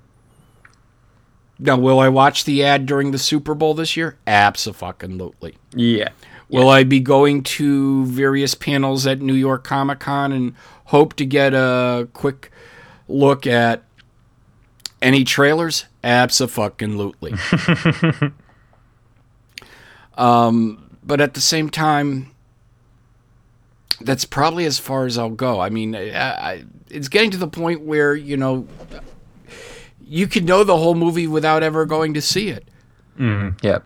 [1.59, 4.17] Now, will I watch the ad during the Super Bowl this year?
[4.27, 5.57] Absolutely.
[5.73, 6.09] yeah.
[6.49, 10.53] Will I be going to various panels at New York Comic Con and
[10.85, 12.51] hope to get a quick
[13.07, 13.83] look at
[15.01, 15.85] any trailers?
[16.03, 17.33] Absolutely.
[20.15, 22.31] um, but at the same time,
[24.01, 25.59] that's probably as far as I'll go.
[25.59, 28.67] I mean, I, I, it's getting to the point where you know
[30.19, 32.65] you can know the whole movie without ever going to see it.
[33.63, 33.79] Yeah.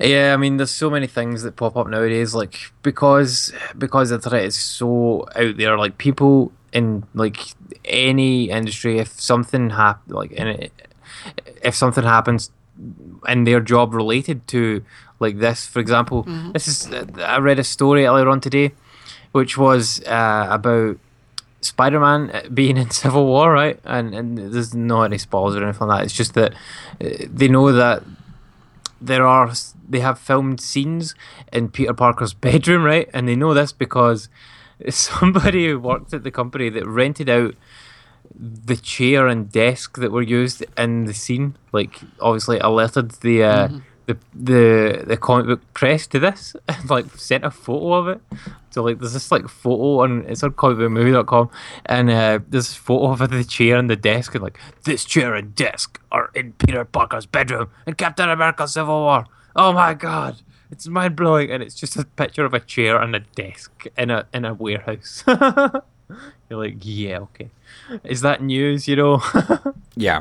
[0.00, 4.14] Yeah, I mean, there's so many things that pop up nowadays, like because because the
[4.16, 5.76] internet is so out there.
[5.76, 7.38] Like people in like
[7.84, 10.72] any industry, if something hap- like in it,
[11.62, 12.50] if something happens
[13.28, 14.84] in their job related to
[15.18, 16.22] like this, for example,
[16.52, 18.72] this is I read a story earlier on today,
[19.32, 20.96] which was uh, about
[21.60, 23.78] Spider-Man uh, being in Civil War, right?
[23.84, 26.04] And and there's not any spoilers or anything like that.
[26.04, 26.52] It's just that
[27.00, 28.02] uh, they know that
[29.00, 29.52] there are
[29.88, 31.14] they have filmed scenes
[31.52, 33.08] in Peter Parker's bedroom, right?
[33.12, 34.28] And they know this because
[34.88, 37.54] somebody who worked at the company that rented out
[38.38, 43.68] the chair and desk that were used in the scene, like obviously alerted the uh,
[44.08, 48.20] the the the comic book press to this and like sent a photo of it.
[48.70, 51.50] So like there's this like photo on it's on comicbookmovie.com
[51.86, 55.34] and uh, there's this photo of the chair and the desk and like this chair
[55.34, 59.26] and desk are in Peter Parker's bedroom in Captain America Civil War.
[59.54, 60.40] Oh my god.
[60.70, 64.10] It's mind blowing and it's just a picture of a chair and a desk in
[64.10, 65.22] a in a warehouse.
[66.48, 67.50] You're like, yeah, okay.
[68.04, 69.22] Is that news, you know?
[69.96, 70.20] Yeah.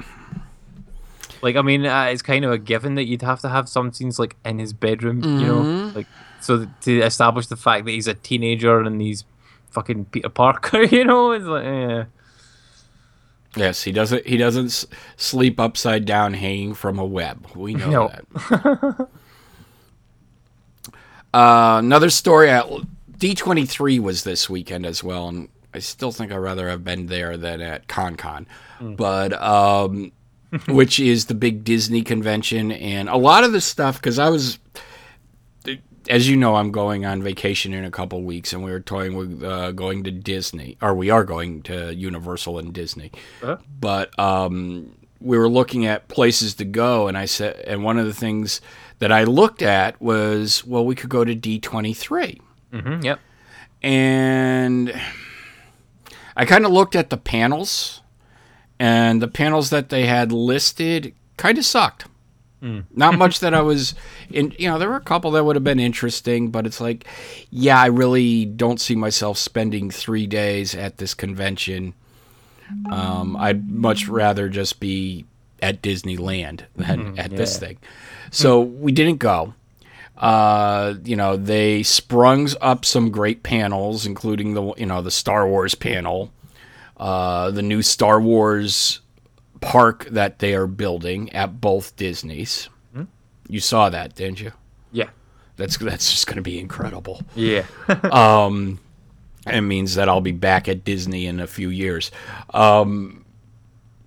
[1.42, 3.92] Like, I mean, uh, it's kind of a given that you'd have to have some
[3.94, 6.08] scenes like in his bedroom, you know, like
[6.42, 9.24] so that, to establish the fact that he's a teenager and he's
[9.72, 11.32] fucking Peter Parker, you know.
[11.32, 12.04] It's like, yeah,
[13.56, 14.26] Yes, he doesn't.
[14.28, 14.86] He doesn't s-
[15.16, 17.48] sleep upside down, hanging from a web.
[17.56, 18.08] We know No.
[18.10, 19.08] that.
[21.34, 22.66] uh, another story at
[23.18, 26.84] D twenty three was this weekend as well, and I still think I'd rather have
[26.84, 28.46] been there than at ConCon,
[28.80, 30.12] but um,
[30.68, 34.60] which is the big Disney convention, and a lot of the stuff because I was
[36.10, 39.16] as you know, I'm going on vacation in a couple weeks, and we were toying
[39.16, 43.12] with uh, going to Disney, or we are going to Universal and Disney.
[43.80, 48.06] But um, we were looking at places to go, and I said, and one of
[48.06, 48.62] the things
[49.00, 52.40] that I looked at was, well, we could go to D23,
[52.74, 53.20] mm-hmm, yep,
[53.82, 55.00] and
[56.36, 58.02] I kind of looked at the panels,
[58.80, 62.06] and the panels that they had listed kind of sucked.
[62.62, 63.94] Not much that I was
[64.32, 64.54] in.
[64.58, 67.06] You know, there were a couple that would have been interesting, but it's like,
[67.52, 71.94] yeah, I really don't see myself spending three days at this convention.
[72.92, 75.26] Um, I'd much rather just be
[75.62, 77.78] at Disneyland than at this thing.
[78.32, 79.54] So we didn't go.
[80.18, 85.48] Uh, you know, they sprung up some great panels, including the you know the Star
[85.48, 86.32] Wars panel,
[86.98, 89.02] uh, the new Star Wars
[89.62, 92.70] park that they are building at both Disney's.
[93.50, 94.52] You saw that, didn't you?
[94.92, 95.10] yeah,
[95.56, 97.22] That's that's just going to be incredible.
[97.36, 97.64] yeah.
[98.12, 98.80] Um,
[99.46, 102.12] it means that I'll be back at Disney in a few years.
[102.54, 103.24] Um,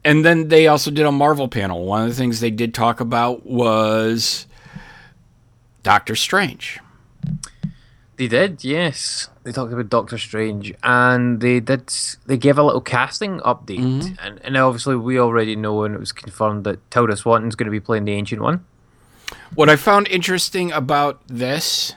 [0.05, 1.87] and then they also did a Marvel panel.
[1.87, 4.47] One of the things they did talk about was
[5.83, 6.79] Doctor Strange.
[8.17, 9.31] They did, yes.
[9.43, 11.91] They talked about Doctor Strange, and they did.
[12.27, 14.15] They gave a little casting update, mm-hmm.
[14.25, 17.71] and, and obviously we already know, and it was confirmed that Tilda Swinton's going to
[17.71, 18.65] be playing the Ancient One.
[19.55, 21.95] What I found interesting about this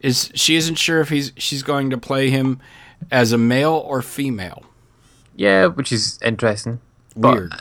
[0.00, 2.60] is she isn't sure if he's she's going to play him
[3.10, 4.64] as a male or female.
[5.36, 6.80] Yeah, which is interesting.
[7.16, 7.52] But Weird.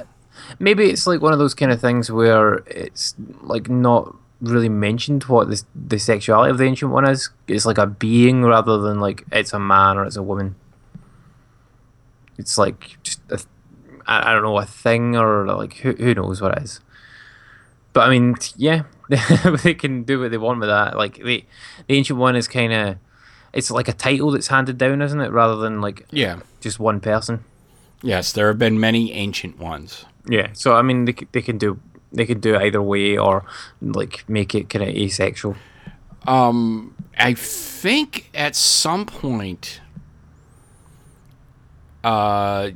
[0.60, 5.24] maybe it's like one of those kind of things where it's like not really mentioned
[5.26, 7.30] what the the sexuality of the ancient one is.
[7.48, 10.56] It's like a being rather than like it's a man or it's a woman.
[12.38, 13.40] It's like just a,
[14.08, 16.80] I, I don't know a thing or like who who knows what it is.
[17.94, 18.84] But I mean, yeah,
[19.64, 20.98] they can do what they want with that.
[20.98, 21.46] Like the
[21.88, 22.96] the ancient one is kind of
[23.54, 26.40] it's like a title that's handed down, isn't it, rather than like Yeah.
[26.62, 27.44] just one person.
[28.02, 30.06] Yes, there have been many ancient ones.
[30.28, 31.80] Yeah, so I mean, they, they can do
[32.12, 33.46] they could do it either way or
[33.82, 35.56] like make it kind of asexual.
[36.28, 39.82] Um, I think at some point,
[42.04, 42.72] uh,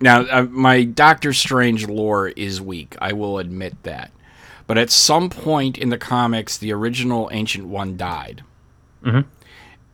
[0.00, 2.96] now uh, my Doctor Strange lore is weak.
[3.00, 4.10] I will admit that,
[4.66, 8.42] but at some point in the comics, the original Ancient One died,
[9.04, 9.24] Mhm.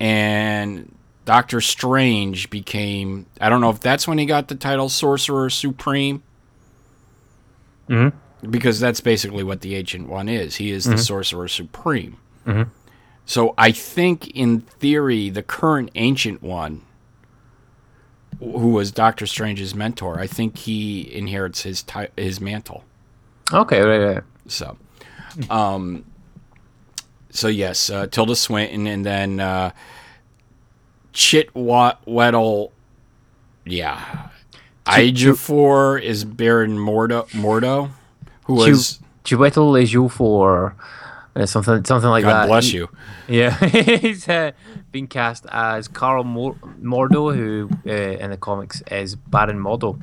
[0.01, 3.26] and Doctor Strange became.
[3.40, 6.22] I don't know if that's when he got the title Sorcerer Supreme.
[7.89, 8.12] Mhm.
[8.51, 10.57] Because that's basically what the Ancient One is.
[10.57, 12.16] He is the Sorcerer Supreme.
[12.47, 12.68] Mhm.
[13.26, 16.82] So I think, in theory, the current Ancient One,
[18.39, 22.85] who was Doctor Strange's mentor, I think he inherits his ti- his mantle.
[23.53, 24.22] Okay, right, right.
[24.47, 24.76] So,
[25.49, 26.05] um,
[27.30, 29.70] so yes, uh, Tilda Swinton, and then uh,
[31.14, 32.72] Chit Wa- Weddle,
[33.64, 34.28] yeah,
[34.87, 37.91] Ejiofor is Baron Mordo, Mordo,
[38.45, 40.74] who was Chiwetel Ejiofor,
[41.37, 42.41] uh, something something like God that.
[42.43, 42.89] God bless He- you.
[43.26, 44.53] Yeah, he's uh,
[44.93, 49.99] been cast as Karl Mor- Mordo, who uh, in the comics is Baron Mordo.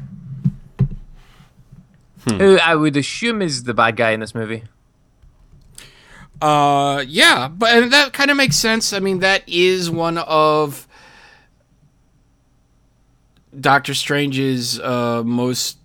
[2.27, 2.37] Hmm.
[2.37, 4.63] Who I would assume is the bad guy in this movie.
[6.41, 8.93] Uh, yeah, but and that kind of makes sense.
[8.93, 10.87] I mean, that is one of
[13.59, 15.77] Doctor Strange's uh, most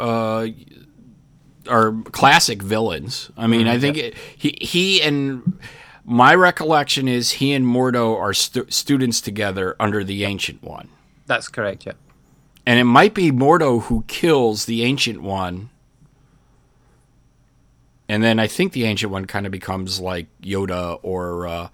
[0.00, 0.46] uh,
[1.68, 3.30] are classic villains.
[3.36, 5.58] I mean, I think it, he he and
[6.04, 10.88] my recollection is he and Mordo are stu- students together under the Ancient One,
[11.26, 11.86] That's correct.
[11.86, 11.92] Yeah.
[12.66, 15.70] and it might be Mordo who kills the Ancient One.
[18.08, 21.68] And then I think the Ancient One kind of becomes like Yoda or uh,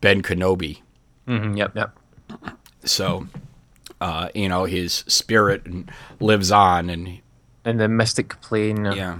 [0.00, 0.80] Ben Kenobi.
[1.26, 1.76] hmm Yep.
[1.76, 1.98] Yep.
[2.84, 3.26] So,
[4.02, 5.62] uh, you know, his spirit
[6.20, 7.20] lives on, and
[7.64, 8.84] And the mystic plane.
[8.84, 9.18] yeah.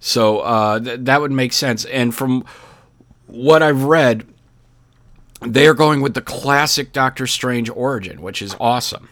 [0.00, 1.84] So uh, th- that would make sense.
[1.86, 2.44] And from
[3.26, 4.26] what I've read,
[5.40, 9.08] they are going with the classic Doctor Strange origin, which is awesome.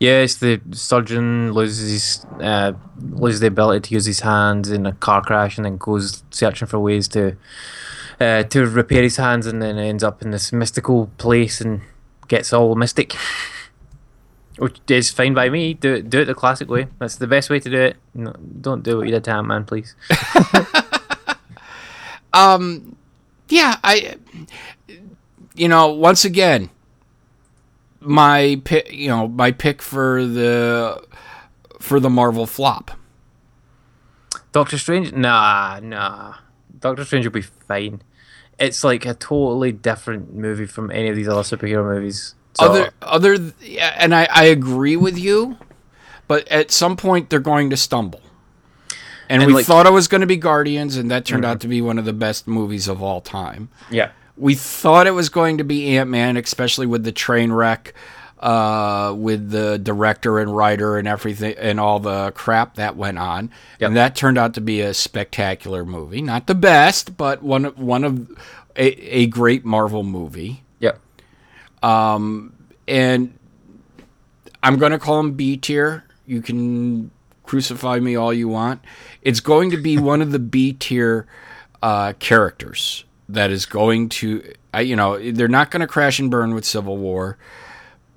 [0.00, 5.22] Yes, the surgeon loses uh, loses the ability to use his hands in a car
[5.22, 7.36] crash, and then goes searching for ways to
[8.20, 11.80] uh, to repair his hands, and then ends up in this mystical place and
[12.28, 13.14] gets all mystic,
[14.58, 15.74] which is fine by me.
[15.74, 16.88] Do it, do it the classic way.
[16.98, 17.96] That's the best way to do it.
[18.14, 19.94] No, don't do what you did to Ant Man, please.
[22.32, 22.96] um,
[23.48, 24.16] Yeah, I.
[25.54, 26.70] You know, once again,
[28.00, 28.92] my pick.
[28.92, 31.02] You know, my pick for the
[31.80, 32.92] for the Marvel flop.
[34.52, 35.12] Doctor Strange?
[35.12, 36.34] Nah, nah.
[36.78, 38.02] Doctor Strange will be fine.
[38.58, 42.36] It's like a totally different movie from any of these other superhero movies.
[42.56, 45.56] So, other other th- and I, I agree with you
[46.26, 48.20] but at some point they're going to stumble.
[49.28, 51.60] And, And, we like- thought it was going to be guardians and that turned out
[51.60, 53.68] to be one of the best movies of all time.
[53.90, 54.10] Yeah.
[54.36, 57.94] we thought it was going to be ant-man especially with the train wreck
[58.40, 63.50] uh, with the director and writer and everything and all the crap that went on.
[63.80, 63.88] Yep.
[63.88, 66.20] and that turned out to be a spectacular movie.
[66.20, 68.30] Not the best but one of one of
[68.76, 68.86] a,
[69.18, 70.63] a great marvel movie
[71.84, 72.52] Yep.
[72.88, 73.38] and
[74.62, 76.04] I'm going to call him B tier.
[76.26, 77.10] You can
[77.44, 78.82] crucify me all you want.
[79.22, 81.26] It's going to be one of the B tier
[81.82, 86.30] uh, characters that is going to, I, you know, they're not going to crash and
[86.30, 87.38] burn with Civil War.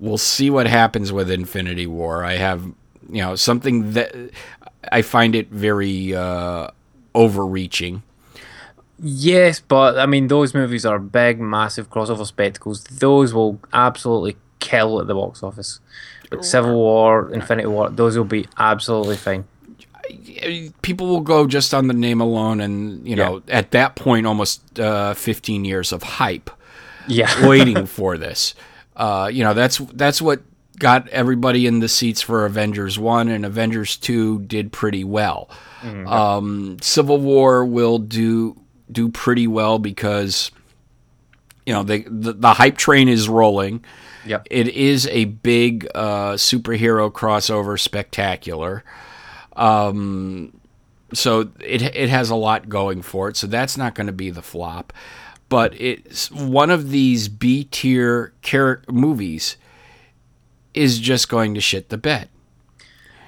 [0.00, 2.24] We'll see what happens with Infinity War.
[2.24, 2.62] I have,
[3.10, 4.14] you know, something that
[4.90, 6.68] I find it very uh,
[7.14, 8.02] overreaching.
[9.00, 12.84] Yes, but I mean, those movies are big, massive crossover spectacles.
[12.84, 15.80] Those will absolutely kill at the box office.
[16.30, 19.44] Like Civil War, Infinity War, those will be absolutely fine.
[20.82, 24.78] people will go just on the name alone, and you know, at that point, almost
[24.80, 26.50] uh, 15 years of hype
[27.06, 27.46] Yeah.
[27.48, 28.54] waiting for this.
[28.96, 30.42] Uh, you know, that's that's what
[30.78, 35.48] got everybody in the seats for Avengers One, and Avengers Two did pretty well.
[35.82, 38.60] Um, Civil War will do
[38.90, 40.50] do pretty well because
[41.66, 43.84] you know they, the the hype train is rolling.
[44.26, 44.48] Yep.
[44.50, 48.84] It is a big uh, superhero crossover spectacular.
[49.56, 50.60] Um,
[51.12, 53.36] so it it has a lot going for it.
[53.36, 54.92] So that's not going to be the flop,
[55.48, 59.56] but it's one of these B tier char- movies
[60.74, 62.28] is just going to shit the bed.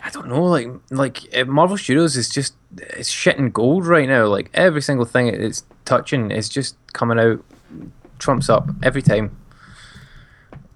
[0.02, 4.08] I don't know, like like uh, Marvel Studios is just it's shit and gold right
[4.08, 4.26] now.
[4.26, 7.44] Like every single thing it's touching is just coming out
[8.18, 9.36] trumps up every time.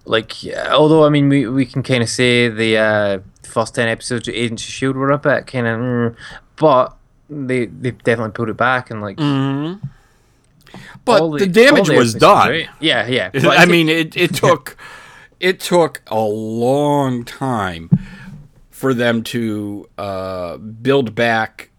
[0.04, 3.88] Like yeah, although I mean we, we can kind of say the uh, first ten
[3.88, 6.16] episodes of Agents of Shield were a bit kind of, mm,
[6.56, 6.94] but
[7.30, 9.16] they they definitely pulled it back and like
[11.04, 12.48] But all the, damage all was done.
[12.48, 12.68] great.
[12.80, 13.30] Yeah, yeah.
[13.32, 14.76] But I mean, it, it took
[15.40, 17.88] it took a long time
[18.74, 21.70] for them to uh, build back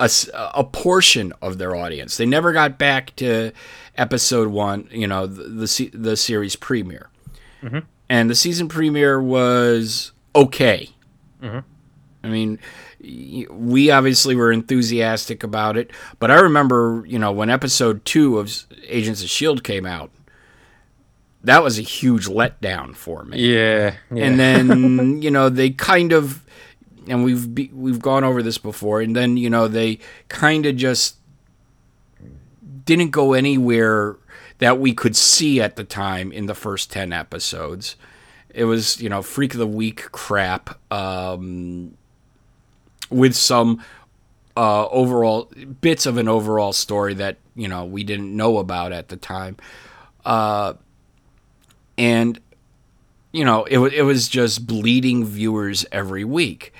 [0.00, 2.16] a portion of their audience.
[2.16, 3.52] They never got back to
[3.96, 7.08] episode one, you know, the the, the series premiere,
[8.08, 10.90] and the season premiere was okay.
[12.24, 12.58] I mean,
[13.00, 18.66] we obviously were enthusiastic about it, but I remember, you know, when episode two of
[18.88, 20.10] Agents of Shield came out,
[21.44, 23.38] that was a huge letdown for me.
[23.38, 24.24] yeah, yeah.
[24.24, 26.44] And then, you know, they kind of,
[27.06, 30.76] and we've be, we've gone over this before, and then you know they kind of
[30.76, 31.16] just
[32.84, 34.16] didn't go anywhere
[34.58, 37.96] that we could see at the time in the first 10 episodes.
[38.50, 41.96] It was, you know, freak of the week crap um,
[43.10, 43.84] with some
[44.56, 49.08] uh, overall bits of an overall story that, you know, we didn't know about at
[49.08, 49.58] the time.
[50.24, 50.74] Uh,
[51.98, 52.38] and,
[53.32, 56.72] you know, it, it was just bleeding viewers every week.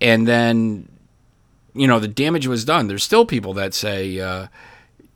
[0.00, 0.88] And then,
[1.74, 2.88] you know, the damage was done.
[2.88, 4.48] There's still people that say, uh,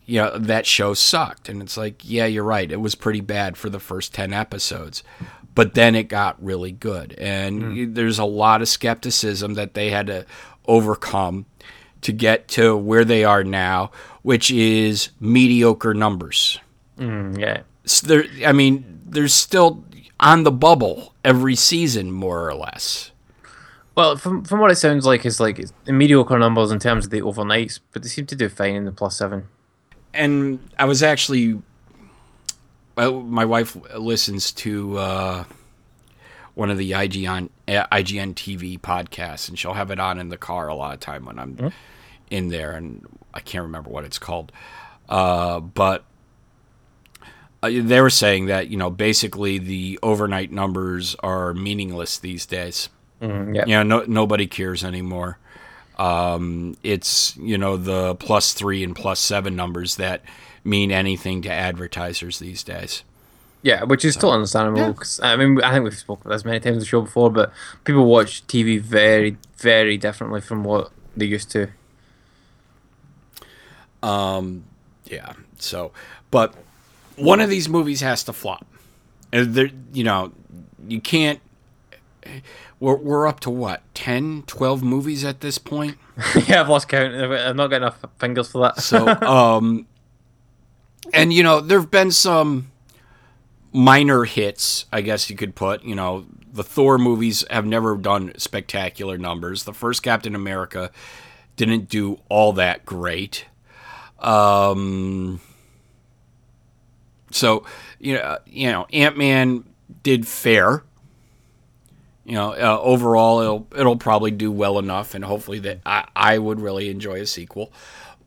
[0.05, 1.49] you know, that show sucked.
[1.49, 2.71] And it's like, yeah, you're right.
[2.71, 5.03] It was pretty bad for the first 10 episodes.
[5.53, 7.13] But then it got really good.
[7.17, 10.25] And there's a lot of skepticism that they had to
[10.67, 11.45] overcome
[12.01, 16.59] to get to where they are now, which is mediocre numbers.
[16.99, 17.61] Mm, yeah.
[18.03, 19.83] There, I mean, there's still
[20.19, 23.11] on the bubble every season, more or less.
[23.95, 27.11] Well, from from what it sounds like, it's like it's mediocre numbers in terms of
[27.11, 29.47] the overnights, but they seem to do fine in the plus seven.
[30.13, 31.61] and I was actually,
[32.95, 35.43] well, my wife listens to uh,
[36.53, 40.37] one of the IGN uh, IGN TV podcasts, and she'll have it on in the
[40.37, 41.71] car a lot of time when I'm
[42.29, 44.51] in there, and I can't remember what it's called,
[45.09, 46.03] uh, but.
[47.67, 52.89] Uh, they were saying that you know basically the overnight numbers are meaningless these days.
[53.21, 53.65] Mm, yeah.
[53.65, 55.37] You know, no, nobody cares anymore.
[55.97, 60.21] Um, it's you know the plus three and plus seven numbers that
[60.63, 63.03] mean anything to advertisers these days.
[63.63, 64.93] Yeah, which is still understandable.
[64.93, 67.31] 'cause, I mean, I think we've spoken about this many times on the show before,
[67.31, 67.51] but
[67.83, 71.69] people watch TV very, very differently from what they used to.
[74.03, 74.63] Um,
[75.09, 75.33] Yeah.
[75.57, 75.91] So,
[76.31, 76.53] but
[77.17, 78.65] one of these movies has to flop.
[79.31, 80.31] And there, you know,
[80.87, 81.39] you can't.
[82.79, 85.97] We're we're up to what 10, 12 movies at this point.
[86.47, 87.13] yeah, I've lost count.
[87.15, 88.79] I've not got enough fingers for that.
[88.79, 89.87] So, um,
[91.13, 92.71] and you know, there have been some
[93.73, 95.83] minor hits, I guess you could put.
[95.83, 99.63] You know, the Thor movies have never done spectacular numbers.
[99.63, 100.91] The first Captain America
[101.55, 103.45] didn't do all that great.
[104.19, 105.39] Um,
[107.31, 107.65] so,
[107.99, 109.63] you know, you know, Ant Man
[110.03, 110.83] did fair.
[112.25, 116.37] You know, uh, overall, it'll it'll probably do well enough, and hopefully that I, I
[116.37, 117.71] would really enjoy a sequel.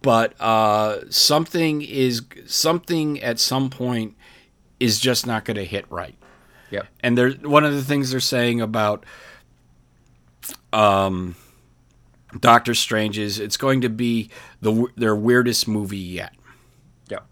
[0.03, 4.16] But uh, something is something at some point
[4.78, 6.16] is just not going to hit right.
[6.70, 6.86] Yep.
[7.01, 9.05] And there's one of the things they're saying about
[10.72, 11.36] um,
[12.38, 14.30] Doctor Strange is it's going to be
[14.61, 16.32] the their weirdest movie yet.
[17.09, 17.26] Yep.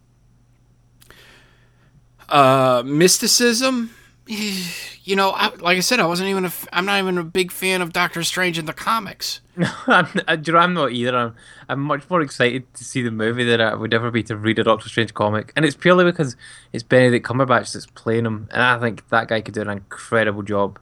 [2.28, 3.90] Uh, mysticism,
[4.28, 7.50] you know, I, like I said, I wasn't even a, I'm not even a big
[7.50, 9.40] fan of Doctor Strange in the comics.
[9.86, 11.16] I'm, I, know, I'm not either.
[11.16, 11.34] I'm,
[11.68, 14.58] I'm much more excited to see the movie than I would ever be to read
[14.58, 15.52] a Doctor Strange comic.
[15.56, 16.36] And it's purely because
[16.72, 18.48] it's Benedict Cumberbatch that's playing him.
[18.52, 20.78] And I think that guy could do an incredible job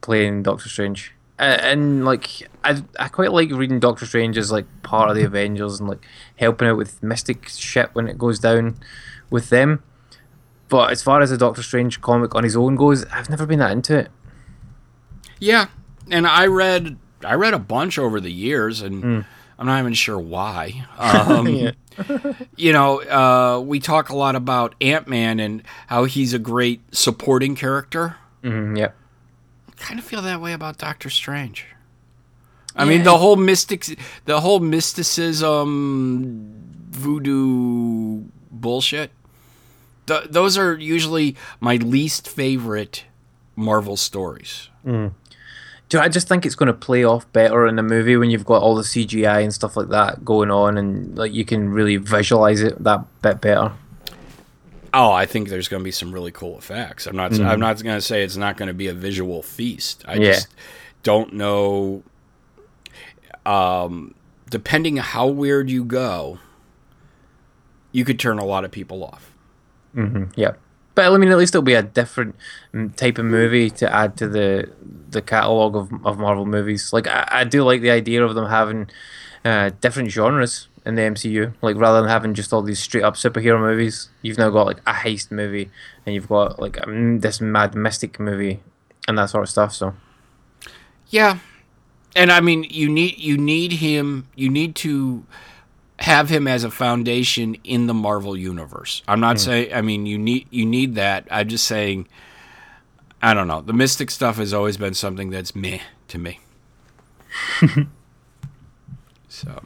[0.00, 1.14] playing Doctor Strange.
[1.38, 5.24] Uh, and like, I, I quite like reading Doctor Strange as like part of the
[5.24, 6.04] Avengers and like
[6.36, 8.76] helping out with Mystic shit when it goes down
[9.30, 9.84] with them.
[10.68, 13.58] But as far as the Doctor Strange comic on his own goes, I've never been
[13.58, 14.08] that into it.
[15.38, 15.66] Yeah,
[16.10, 19.24] and I read I read a bunch over the years, and
[19.58, 20.86] I'm not even sure why.
[20.98, 21.72] Um,
[22.56, 26.80] You know, uh, we talk a lot about Ant Man and how he's a great
[26.92, 28.16] supporting character.
[28.42, 28.88] Mm, yeah.
[29.76, 31.66] kind of feel that way about Doctor Strange.
[32.74, 33.86] I mean, the whole mystic,
[34.24, 36.52] the whole mysticism,
[36.90, 39.12] voodoo bullshit.
[40.06, 43.04] Th- those are usually my least favorite
[43.56, 44.68] Marvel stories.
[44.86, 48.44] Do I just think it's going to play off better in the movie when you've
[48.44, 51.96] got all the CGI and stuff like that going on, and like you can really
[51.96, 53.72] visualize it that bit better.
[54.92, 57.06] Oh, I think there's going to be some really cool effects.
[57.06, 57.38] I'm not.
[57.40, 60.04] I'm not going to say it's not going to be a visual feast.
[60.06, 60.32] I Yeah.
[60.32, 60.48] just
[61.02, 62.02] don't know.
[63.46, 64.14] Um,
[64.50, 66.38] depending how weird you go,
[67.92, 69.33] you could turn a lot of people off.
[70.36, 70.52] Yeah,
[70.94, 72.36] but I mean, at least it'll be a different
[72.72, 74.70] mm, type of movie to add to the
[75.10, 76.92] the catalog of of Marvel movies.
[76.92, 78.88] Like I, I do like the idea of them having
[79.44, 81.54] uh, different genres in the MCU.
[81.62, 84.80] Like rather than having just all these straight up superhero movies, you've now got like
[84.86, 85.70] a heist movie,
[86.06, 88.62] and you've got like um, this mad mystic movie,
[89.08, 89.74] and that sort of stuff.
[89.74, 89.94] So.
[91.08, 91.38] Yeah,
[92.16, 94.28] and I mean, you need you need him.
[94.34, 95.24] You need to
[96.04, 99.02] have him as a foundation in the Marvel universe.
[99.08, 99.72] I'm not saying.
[99.72, 101.26] I mean, you need you need that.
[101.30, 102.08] I'm just saying.
[103.22, 103.62] I don't know.
[103.62, 105.78] The mystic stuff has always been something that's meh
[106.08, 106.40] to me.
[109.28, 109.64] so,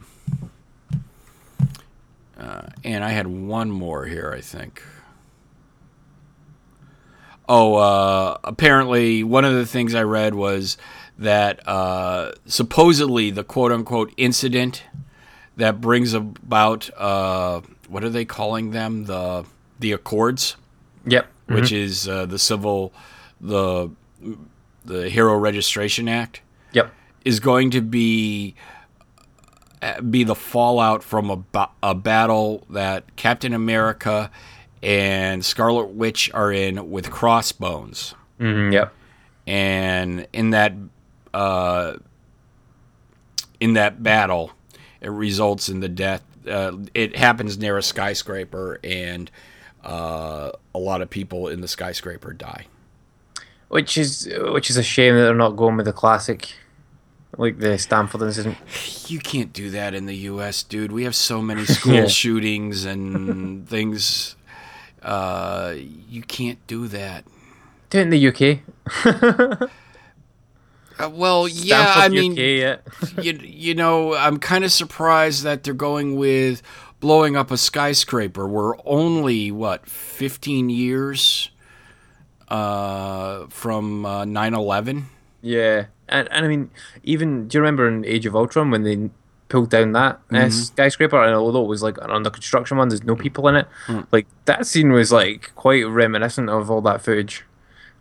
[2.39, 4.33] uh, and I had one more here.
[4.33, 4.81] I think.
[7.49, 10.77] Oh, uh, apparently one of the things I read was
[11.17, 14.83] that uh, supposedly the quote unquote incident
[15.59, 19.45] that brings about uh, what are they calling them the
[19.79, 20.55] the Accords,
[21.05, 21.27] Yep.
[21.47, 22.91] which is uh, the civil
[23.39, 23.89] the
[24.85, 26.41] the Hero Registration Act
[26.73, 26.91] Yep.
[27.23, 28.55] is going to be
[29.81, 34.29] uh, be the fallout from a, ba- a battle that Captain America
[34.83, 38.13] and Scarlet Witch are in with Crossbones.
[38.39, 38.93] Mm, yep.
[39.47, 40.73] and in that
[41.33, 41.95] uh,
[43.59, 44.51] in that battle,
[45.01, 46.23] it results in the death.
[46.47, 49.29] Uh, it happens near a skyscraper, and
[49.83, 52.65] uh, a lot of people in the skyscraper die.
[53.67, 56.53] Which is which is a shame that they're not going with the classic,
[57.37, 58.57] like the Stamford incident.
[59.07, 60.91] You can't do that in the U.S., dude.
[60.91, 62.07] We have so many school Yeah.
[62.07, 64.35] shootings and things.
[65.03, 67.25] Uh, you can't do that.
[67.91, 69.69] Do it in the UK.
[70.99, 72.35] Uh, well, yeah, I mean,
[73.21, 76.61] you, you know, I'm kind of surprised that they're going with
[76.99, 78.47] blowing up a skyscraper.
[78.47, 81.49] We're only, what, 15 years
[82.49, 85.05] uh, from uh, 9 11?
[85.41, 86.69] Yeah, and and I mean,
[87.03, 89.09] even do you remember in Age of Ultron when they
[89.47, 91.23] pulled down that uh, skyscraper?
[91.23, 93.67] And although it was like an under construction one, there's no people in it.
[94.11, 97.45] Like that scene was like quite reminiscent of all that footage.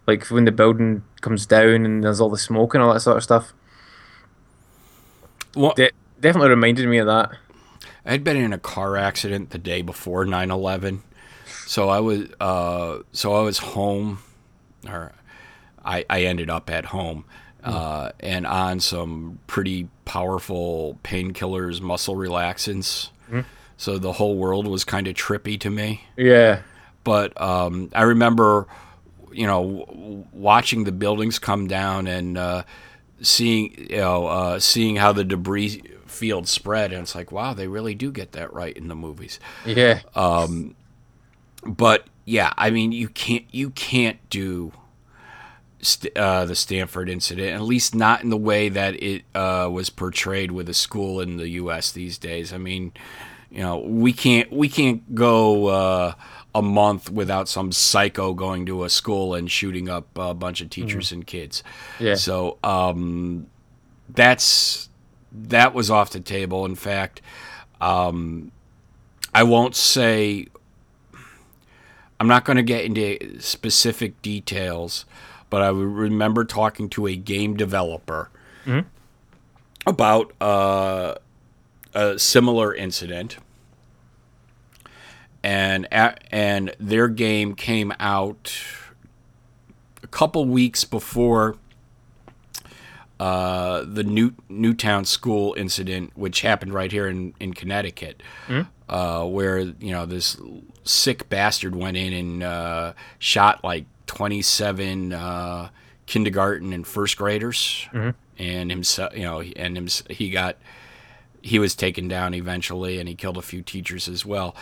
[0.09, 3.19] Like when the building comes down and there's all the smoke and all that sort
[3.19, 3.53] of stuff.
[5.55, 7.33] Well, De- definitely reminded me of that.
[8.07, 11.01] I'd been in a car accident the day before 9/11.
[11.67, 14.21] So I was uh so I was home
[14.89, 15.13] or
[15.85, 17.27] I I ended up at home
[17.63, 23.11] uh and on some pretty powerful painkillers, muscle relaxants.
[23.77, 26.05] So the whole world was kind of trippy to me.
[26.17, 26.63] Yeah.
[27.05, 28.67] But um I remember
[29.33, 32.63] you know w- watching the buildings come down and uh
[33.21, 37.67] seeing you know uh seeing how the debris field spread and it's like wow they
[37.69, 40.01] really do get that right in the movies Yeah.
[40.15, 40.75] Um,
[41.65, 44.73] but yeah i mean you can't you can't do
[45.81, 49.91] st- uh, the Stamford incident at least not in the way that it uh, was
[49.91, 52.93] portrayed with a school in the us these days i mean
[53.51, 56.13] you know we can't we can't go uh,
[56.55, 60.71] a month without some psycho going to a school and shooting up a bunch of
[60.71, 61.63] teachers and kids
[62.01, 62.15] Yeah.
[62.15, 63.47] so um,
[64.09, 64.89] that's
[65.31, 66.65] that was off the table.
[66.65, 67.21] In fact,
[67.83, 68.51] um,
[69.35, 70.47] I won't say.
[72.21, 75.05] I'm not going to get into specific details,
[75.51, 78.31] but I remember talking to a game developer
[79.87, 81.15] about uh,
[81.95, 83.37] a similar incident,
[85.43, 88.53] and a and their game came out
[90.03, 91.57] a couple weeks before
[93.21, 98.23] uh, the New Newtown school incident, which happened right here in in Connecticut,
[98.89, 100.37] uh, where you know this
[100.85, 105.71] sick bastard went in and uh, shot like twenty seven uh,
[106.07, 107.89] kindergarten and first graders,
[108.39, 110.57] and himself, you know, and him, he got
[111.43, 114.55] he was taken down eventually, and he killed a few teachers as well.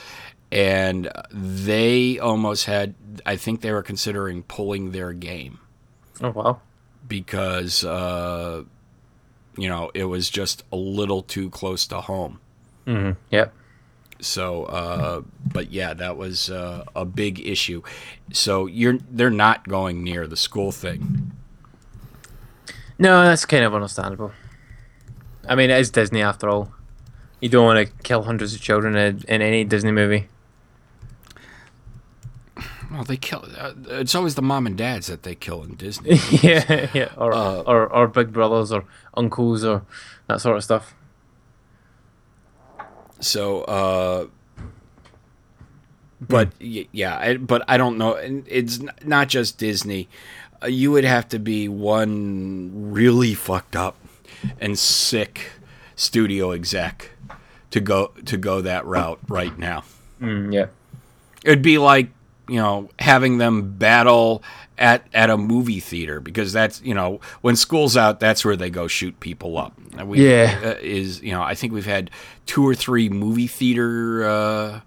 [0.53, 2.95] And they almost had,
[3.25, 5.59] I think they were considering pulling their game
[6.23, 6.61] Oh wow.
[7.07, 8.63] because uh,
[9.59, 12.39] you know it was just a little too close to home.
[12.87, 13.19] Mm-hmm.
[13.31, 13.53] Yep.
[14.21, 15.23] So, uh,
[15.53, 17.83] but yeah, that was uh, a big issue.
[18.33, 21.33] So you're they're not going near the school thing.
[22.99, 24.33] No, that's kind of understandable.
[25.49, 26.73] I mean, it is Disney after all.
[27.41, 30.29] You don't want to kill hundreds of children in, in any Disney movie.
[32.97, 33.45] Well, they kill.
[33.59, 36.19] Uh, it's always the mom and dads that they kill in Disney.
[36.31, 39.83] yeah, yeah, or, Uh, or or big brothers or uncles or
[40.29, 40.95] that sort of stuff.
[43.21, 44.27] So, uh,
[46.21, 48.15] but yeah, I, but I don't know.
[48.15, 50.09] And it's not just Disney.
[50.63, 53.97] Uh, you would have to be one really fucked up
[54.59, 55.51] and sick
[55.97, 57.11] studio exec
[57.71, 59.85] to go to go that route right now.
[60.19, 60.67] Mm, yeah.
[61.45, 62.09] It'd be like
[62.49, 64.43] you know having them battle
[64.79, 68.71] at at a movie theater because that's you know when school's out that's where they
[68.71, 69.73] go shoot people up.
[70.05, 70.61] We, Yeah.
[70.63, 72.11] uh, is you know I think we've had
[72.47, 74.81] two or three movie theater uh,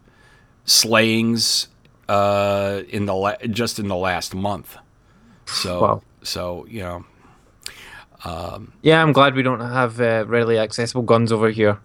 [0.65, 1.67] slayings
[2.07, 4.77] uh, in the la- just in the last month.
[5.45, 6.01] So Wow.
[6.23, 7.05] so you know
[8.83, 11.79] Yeah, I'm glad we don't have uh, readily accessible guns over here.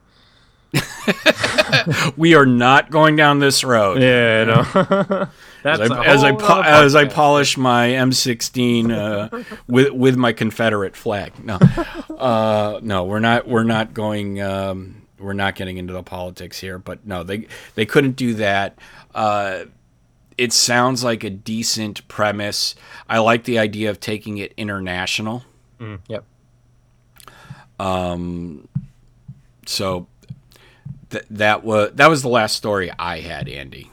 [2.16, 4.02] we are not going down this road.
[4.02, 5.28] Yeah, no.
[5.64, 10.16] That's as a I, as I, po- as I polish my M16 uh, with with
[10.16, 11.32] my Confederate flag.
[11.42, 13.48] No, uh, no, we're not.
[13.48, 14.42] We're not going.
[14.42, 16.78] Um, we're not getting into the politics here.
[16.78, 18.78] But no, they they couldn't do that.
[19.14, 19.64] Uh,
[20.36, 22.74] it sounds like a decent premise.
[23.08, 25.44] I like the idea of taking it international.
[25.80, 26.24] Mm, yep.
[29.66, 30.08] So
[31.08, 33.90] th- that was that was the last story I had, Andy.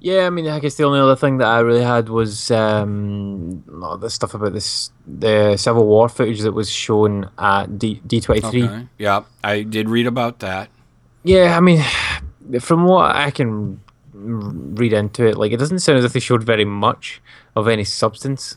[0.00, 3.64] Yeah, I mean, I guess the only other thing that I really had was um,
[3.82, 8.20] oh, the stuff about this the Civil War footage that was shown at D D
[8.20, 8.88] twenty three.
[8.96, 10.70] Yeah, I did read about that.
[11.24, 11.82] Yeah, I mean,
[12.60, 13.80] from what I can
[14.14, 17.20] read into it, like it doesn't sound as if they showed very much
[17.56, 18.56] of any substance.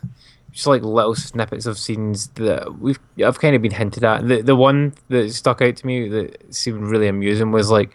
[0.52, 4.28] Just like little snippets of scenes that we've I've kind of been hinted at.
[4.28, 7.92] The the one that stuck out to me that seemed really amusing was like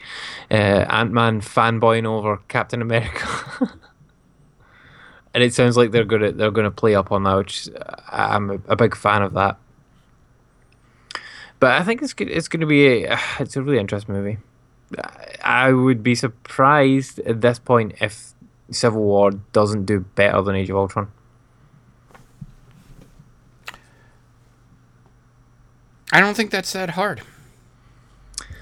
[0.51, 0.55] uh,
[0.89, 3.29] Ant Man fanboying over Captain America.
[5.35, 7.69] And it sounds like they're gonna they're gonna play up on that, which
[8.09, 9.59] I- I'm a, a big fan of that.
[11.61, 12.31] But I think it's good.
[12.31, 14.39] It's going to be a, it's a really interesting movie.
[15.45, 18.33] I would be surprised at this point if
[18.71, 21.11] Civil War doesn't do better than Age of Ultron.
[26.13, 27.23] I don't think that's that hard.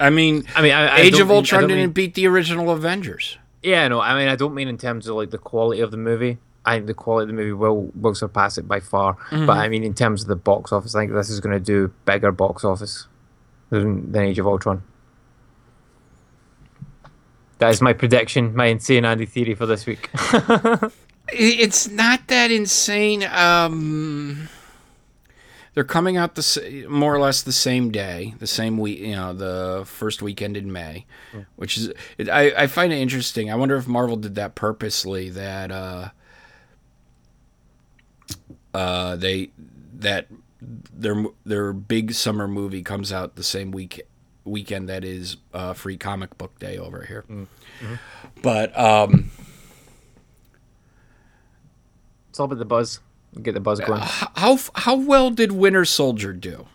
[0.01, 2.71] I mean, I mean, I, I Age of Ultron don't didn't mean- beat the original
[2.71, 3.39] Avengers.
[3.63, 5.97] Yeah, no, I mean, I don't mean in terms of like the quality of the
[5.97, 6.39] movie.
[6.67, 9.17] I think the quality of the movie will will surpass it by far.
[9.31, 11.61] But I mean, in terms of the box office, I think this is going to
[11.61, 13.07] do bigger box office
[13.71, 14.83] than, than Age of Ultron.
[17.59, 20.11] That is my prediction, my insane Andy theory for this week.
[21.33, 23.25] It's not that insane.
[23.25, 24.49] Um,
[25.75, 29.01] they're coming out the more or less the same day, the same week.
[29.01, 31.05] You know, the first weekend in May,
[31.57, 33.51] which is it, I I find it interesting.
[33.51, 35.31] I wonder if Marvel did that purposely.
[35.31, 36.09] That uh,
[38.73, 39.51] uh, they
[39.99, 40.29] that
[40.61, 44.03] their their big summer movie comes out the same week
[44.45, 47.25] weekend that is uh, free comic book day over here.
[48.43, 49.31] But um,
[52.29, 53.01] it's all about the buzz.
[53.43, 54.01] Get the buzz going.
[54.03, 56.67] how how well did Winter Soldier do?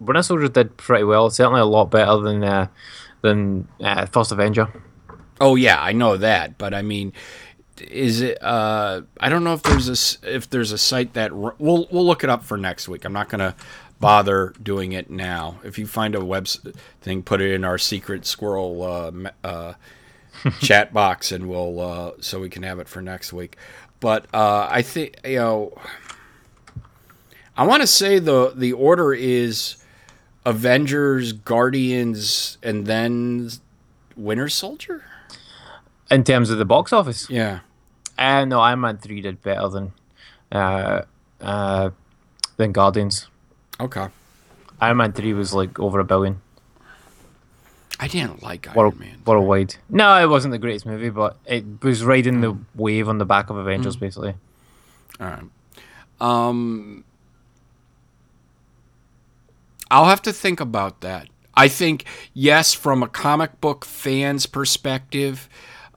[0.00, 1.30] Winter Soldier did pretty well.
[1.30, 2.68] Certainly a lot better than uh,
[3.22, 4.68] than uh, First Avenger.
[5.40, 7.12] Oh yeah, I know that, but I mean,
[7.80, 8.42] is it?
[8.42, 9.88] Uh, I don't know if there's
[10.24, 13.04] a if there's a site that we'll we'll look it up for next week.
[13.04, 13.54] I'm not gonna
[14.00, 15.58] bother doing it now.
[15.64, 16.46] If you find a web
[17.00, 19.74] thing, put it in our secret squirrel uh, uh,
[20.60, 23.56] chat box, and we'll uh, so we can have it for next week.
[24.00, 25.72] But uh, I think you know,
[27.56, 29.76] I want to say the the order is
[30.44, 33.50] Avengers, Guardians, and then
[34.16, 35.04] Winter Soldier.
[36.10, 37.60] In terms of the box office, Yeah.
[38.16, 39.92] uh, no, Iron Man three did better than
[40.52, 41.02] uh,
[41.40, 41.90] uh,
[42.56, 43.26] than Guardians.
[43.80, 44.08] Okay.
[44.80, 46.40] Iron Man three was like over a billion
[48.00, 49.22] I didn't like Iron world, Man.
[49.26, 49.74] worldwide.
[49.90, 53.50] No, it wasn't the greatest movie, but it was riding the wave on the back
[53.50, 54.00] of Avengers, Mm.
[54.00, 54.34] basically.
[55.20, 55.42] All right.
[56.20, 57.04] Um,
[59.90, 61.28] I'll have to think about that.
[61.54, 65.48] I think yes, from a comic book fan's perspective,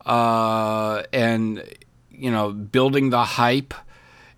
[0.06, 1.64] uh, and
[2.10, 3.74] you know, building the hype,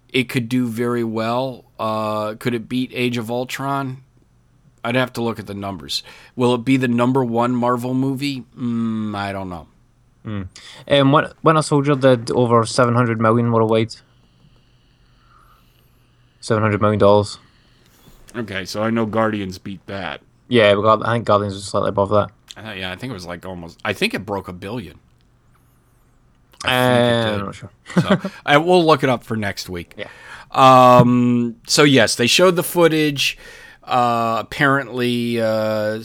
[0.09, 1.65] it could do very well.
[1.79, 4.03] Uh, could it beat Age of Ultron?
[4.83, 6.03] I'd have to look at the numbers.
[6.35, 8.41] Will it be the number one Marvel movie?
[8.57, 9.67] Mm, I don't know.
[10.25, 13.95] Um, when Winter Soldier did over seven hundred million worldwide.
[16.39, 17.39] Seven hundred million dollars.
[18.35, 20.21] Okay, so I know Guardians beat that.
[20.47, 22.29] Yeah, got, I think Guardians was slightly above that.
[22.57, 23.79] I thought- yeah, I think it was like almost.
[23.85, 24.99] I think it broke a billion.
[26.65, 27.69] uh, I'm not sure.
[28.01, 29.93] so, I will look it up for next week.
[29.97, 30.07] Yeah.
[30.51, 31.57] Um.
[31.67, 33.37] So yes, they showed the footage.
[33.83, 36.01] Uh, apparently, uh,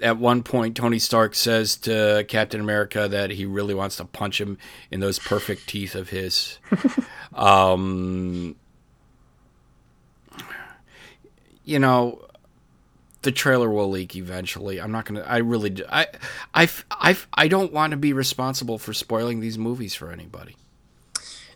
[0.00, 4.40] at one point, Tony Stark says to Captain America that he really wants to punch
[4.40, 4.58] him
[4.90, 6.58] in those perfect teeth of his.
[7.34, 8.56] um.
[11.64, 12.24] You know,
[13.22, 14.80] the trailer will leak eventually.
[14.80, 15.22] I'm not gonna.
[15.22, 15.82] I really.
[15.90, 16.06] I.
[16.54, 16.68] I.
[16.90, 17.16] I.
[17.32, 20.56] I don't want to be responsible for spoiling these movies for anybody.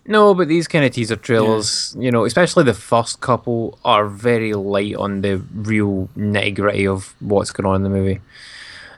[0.06, 4.55] No, but these kind of teaser trailers, you know, especially the first couple, are very
[4.55, 8.20] light on the real nitty gritty of what's going on in the movie.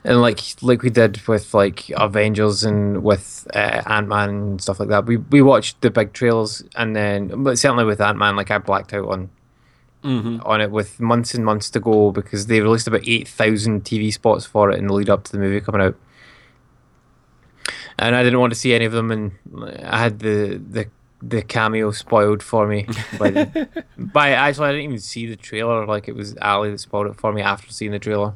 [0.05, 4.79] And like like we did with like Avengers and with uh, Ant Man and stuff
[4.79, 8.35] like that, we we watched the big trailers and then, but certainly with Ant Man,
[8.35, 9.29] like I blacked out on
[10.43, 14.11] on it with months and months to go because they released about eight thousand TV
[14.11, 15.95] spots for it in the lead up to the movie coming out
[17.99, 19.31] and I didn't want to see any of them, and
[19.83, 20.89] I had the the
[21.21, 22.85] the cameo spoiled for me.
[23.17, 25.85] By, the, by actually, I didn't even see the trailer.
[25.85, 28.33] Like it was Ali that spoiled it for me after seeing the trailer,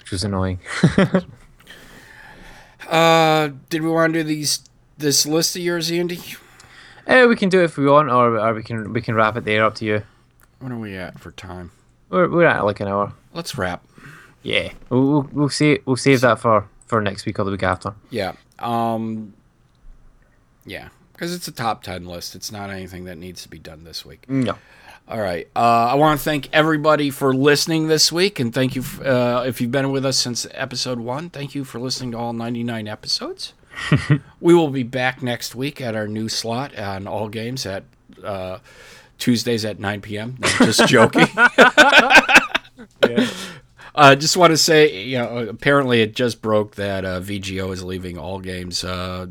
[0.00, 0.60] which was annoying.
[2.88, 4.60] Uh, did we want to do these
[4.98, 6.20] this list of yours, Andy?
[7.06, 9.36] eh, we can do it if we want, or, or we can we can wrap
[9.36, 9.64] it there.
[9.64, 10.02] Up to you.
[10.58, 11.70] What are we at for time?
[12.10, 13.12] We're we're at like an hour.
[13.32, 13.84] Let's wrap.
[14.42, 17.62] Yeah, we'll we'll, we'll save we'll save that for for next week or the week
[17.62, 17.94] after.
[18.10, 18.34] Yeah.
[18.58, 19.32] Um.
[20.66, 22.34] Yeah, because it's a top ten list.
[22.34, 24.28] It's not anything that needs to be done this week.
[24.28, 24.58] No.
[25.08, 25.48] All right.
[25.56, 29.42] Uh, I want to thank everybody for listening this week, and thank you f- uh,
[29.46, 31.30] if you've been with us since episode one.
[31.30, 33.54] Thank you for listening to all 99 episodes.
[34.40, 37.84] we will be back next week at our new slot on all games at
[38.22, 38.58] uh,
[39.16, 40.36] Tuesdays at 9 p.m.
[40.38, 41.26] No, just joking.
[41.36, 43.30] I
[43.94, 47.82] uh, just want to say, you know, apparently it just broke that uh, VGO is
[47.84, 48.84] leaving all games.
[48.84, 49.26] Uh,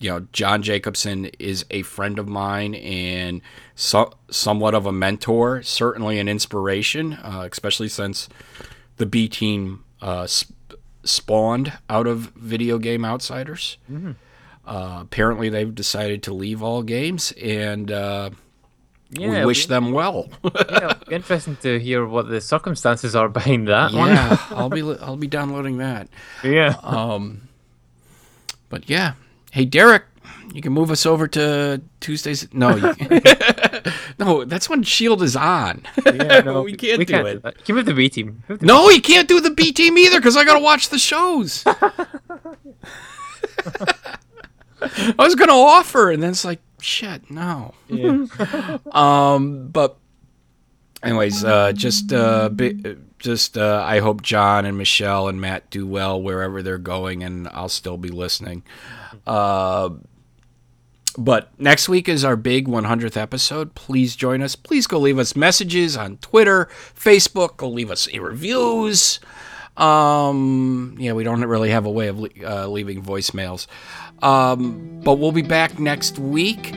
[0.00, 3.40] you know, John Jacobson is a friend of mine and
[3.76, 8.28] so, somewhat of a mentor, certainly an inspiration, uh, especially since
[8.96, 10.52] the B team uh, sp-
[11.04, 13.78] spawned out of Video Game Outsiders.
[14.66, 18.30] Uh, apparently, they've decided to leave all games, and uh,
[19.14, 20.28] Yeah, we wish them well.
[20.70, 25.26] yeah, interesting to hear what the circumstances are behind that yeah, I'll be I'll be
[25.26, 26.08] downloading that.
[26.42, 26.76] yeah.
[26.82, 27.42] Um,
[28.70, 29.12] but yeah,
[29.50, 30.04] hey Derek,
[30.54, 32.48] you can move us over to Tuesdays.
[32.54, 32.70] No,
[34.18, 35.82] no, that's when Shield is on.
[36.06, 37.42] Yeah, no, we can't do it.
[37.42, 37.62] that.
[37.64, 38.42] Give it the B team.
[38.48, 41.64] The- No, you can't do the B team either because I gotta watch the shows.
[44.80, 47.74] I was gonna offer, and then it's like, shit, no.
[47.88, 48.26] Yeah.
[48.92, 49.96] Um, but
[51.02, 55.86] anyways, uh, just uh, bi- just uh, I hope John and Michelle and Matt do
[55.86, 58.62] well wherever they're going, and I'll still be listening.
[59.26, 59.90] Uh,
[61.18, 63.74] but next week is our big 100th episode.
[63.74, 64.56] Please join us.
[64.56, 67.58] Please go leave us messages on Twitter, Facebook.
[67.58, 69.20] Go leave us reviews.
[69.76, 73.66] Um, yeah, we don't really have a way of le- uh, leaving voicemails.
[74.22, 76.72] Um, but we'll be back next week,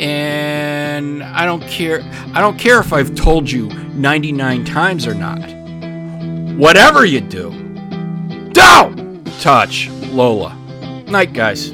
[0.00, 2.02] and I don't care.
[2.34, 5.40] I don't care if I've told you 99 times or not.
[6.56, 7.50] Whatever you do,
[8.52, 10.54] don't touch Lola.
[11.06, 11.72] Night, guys.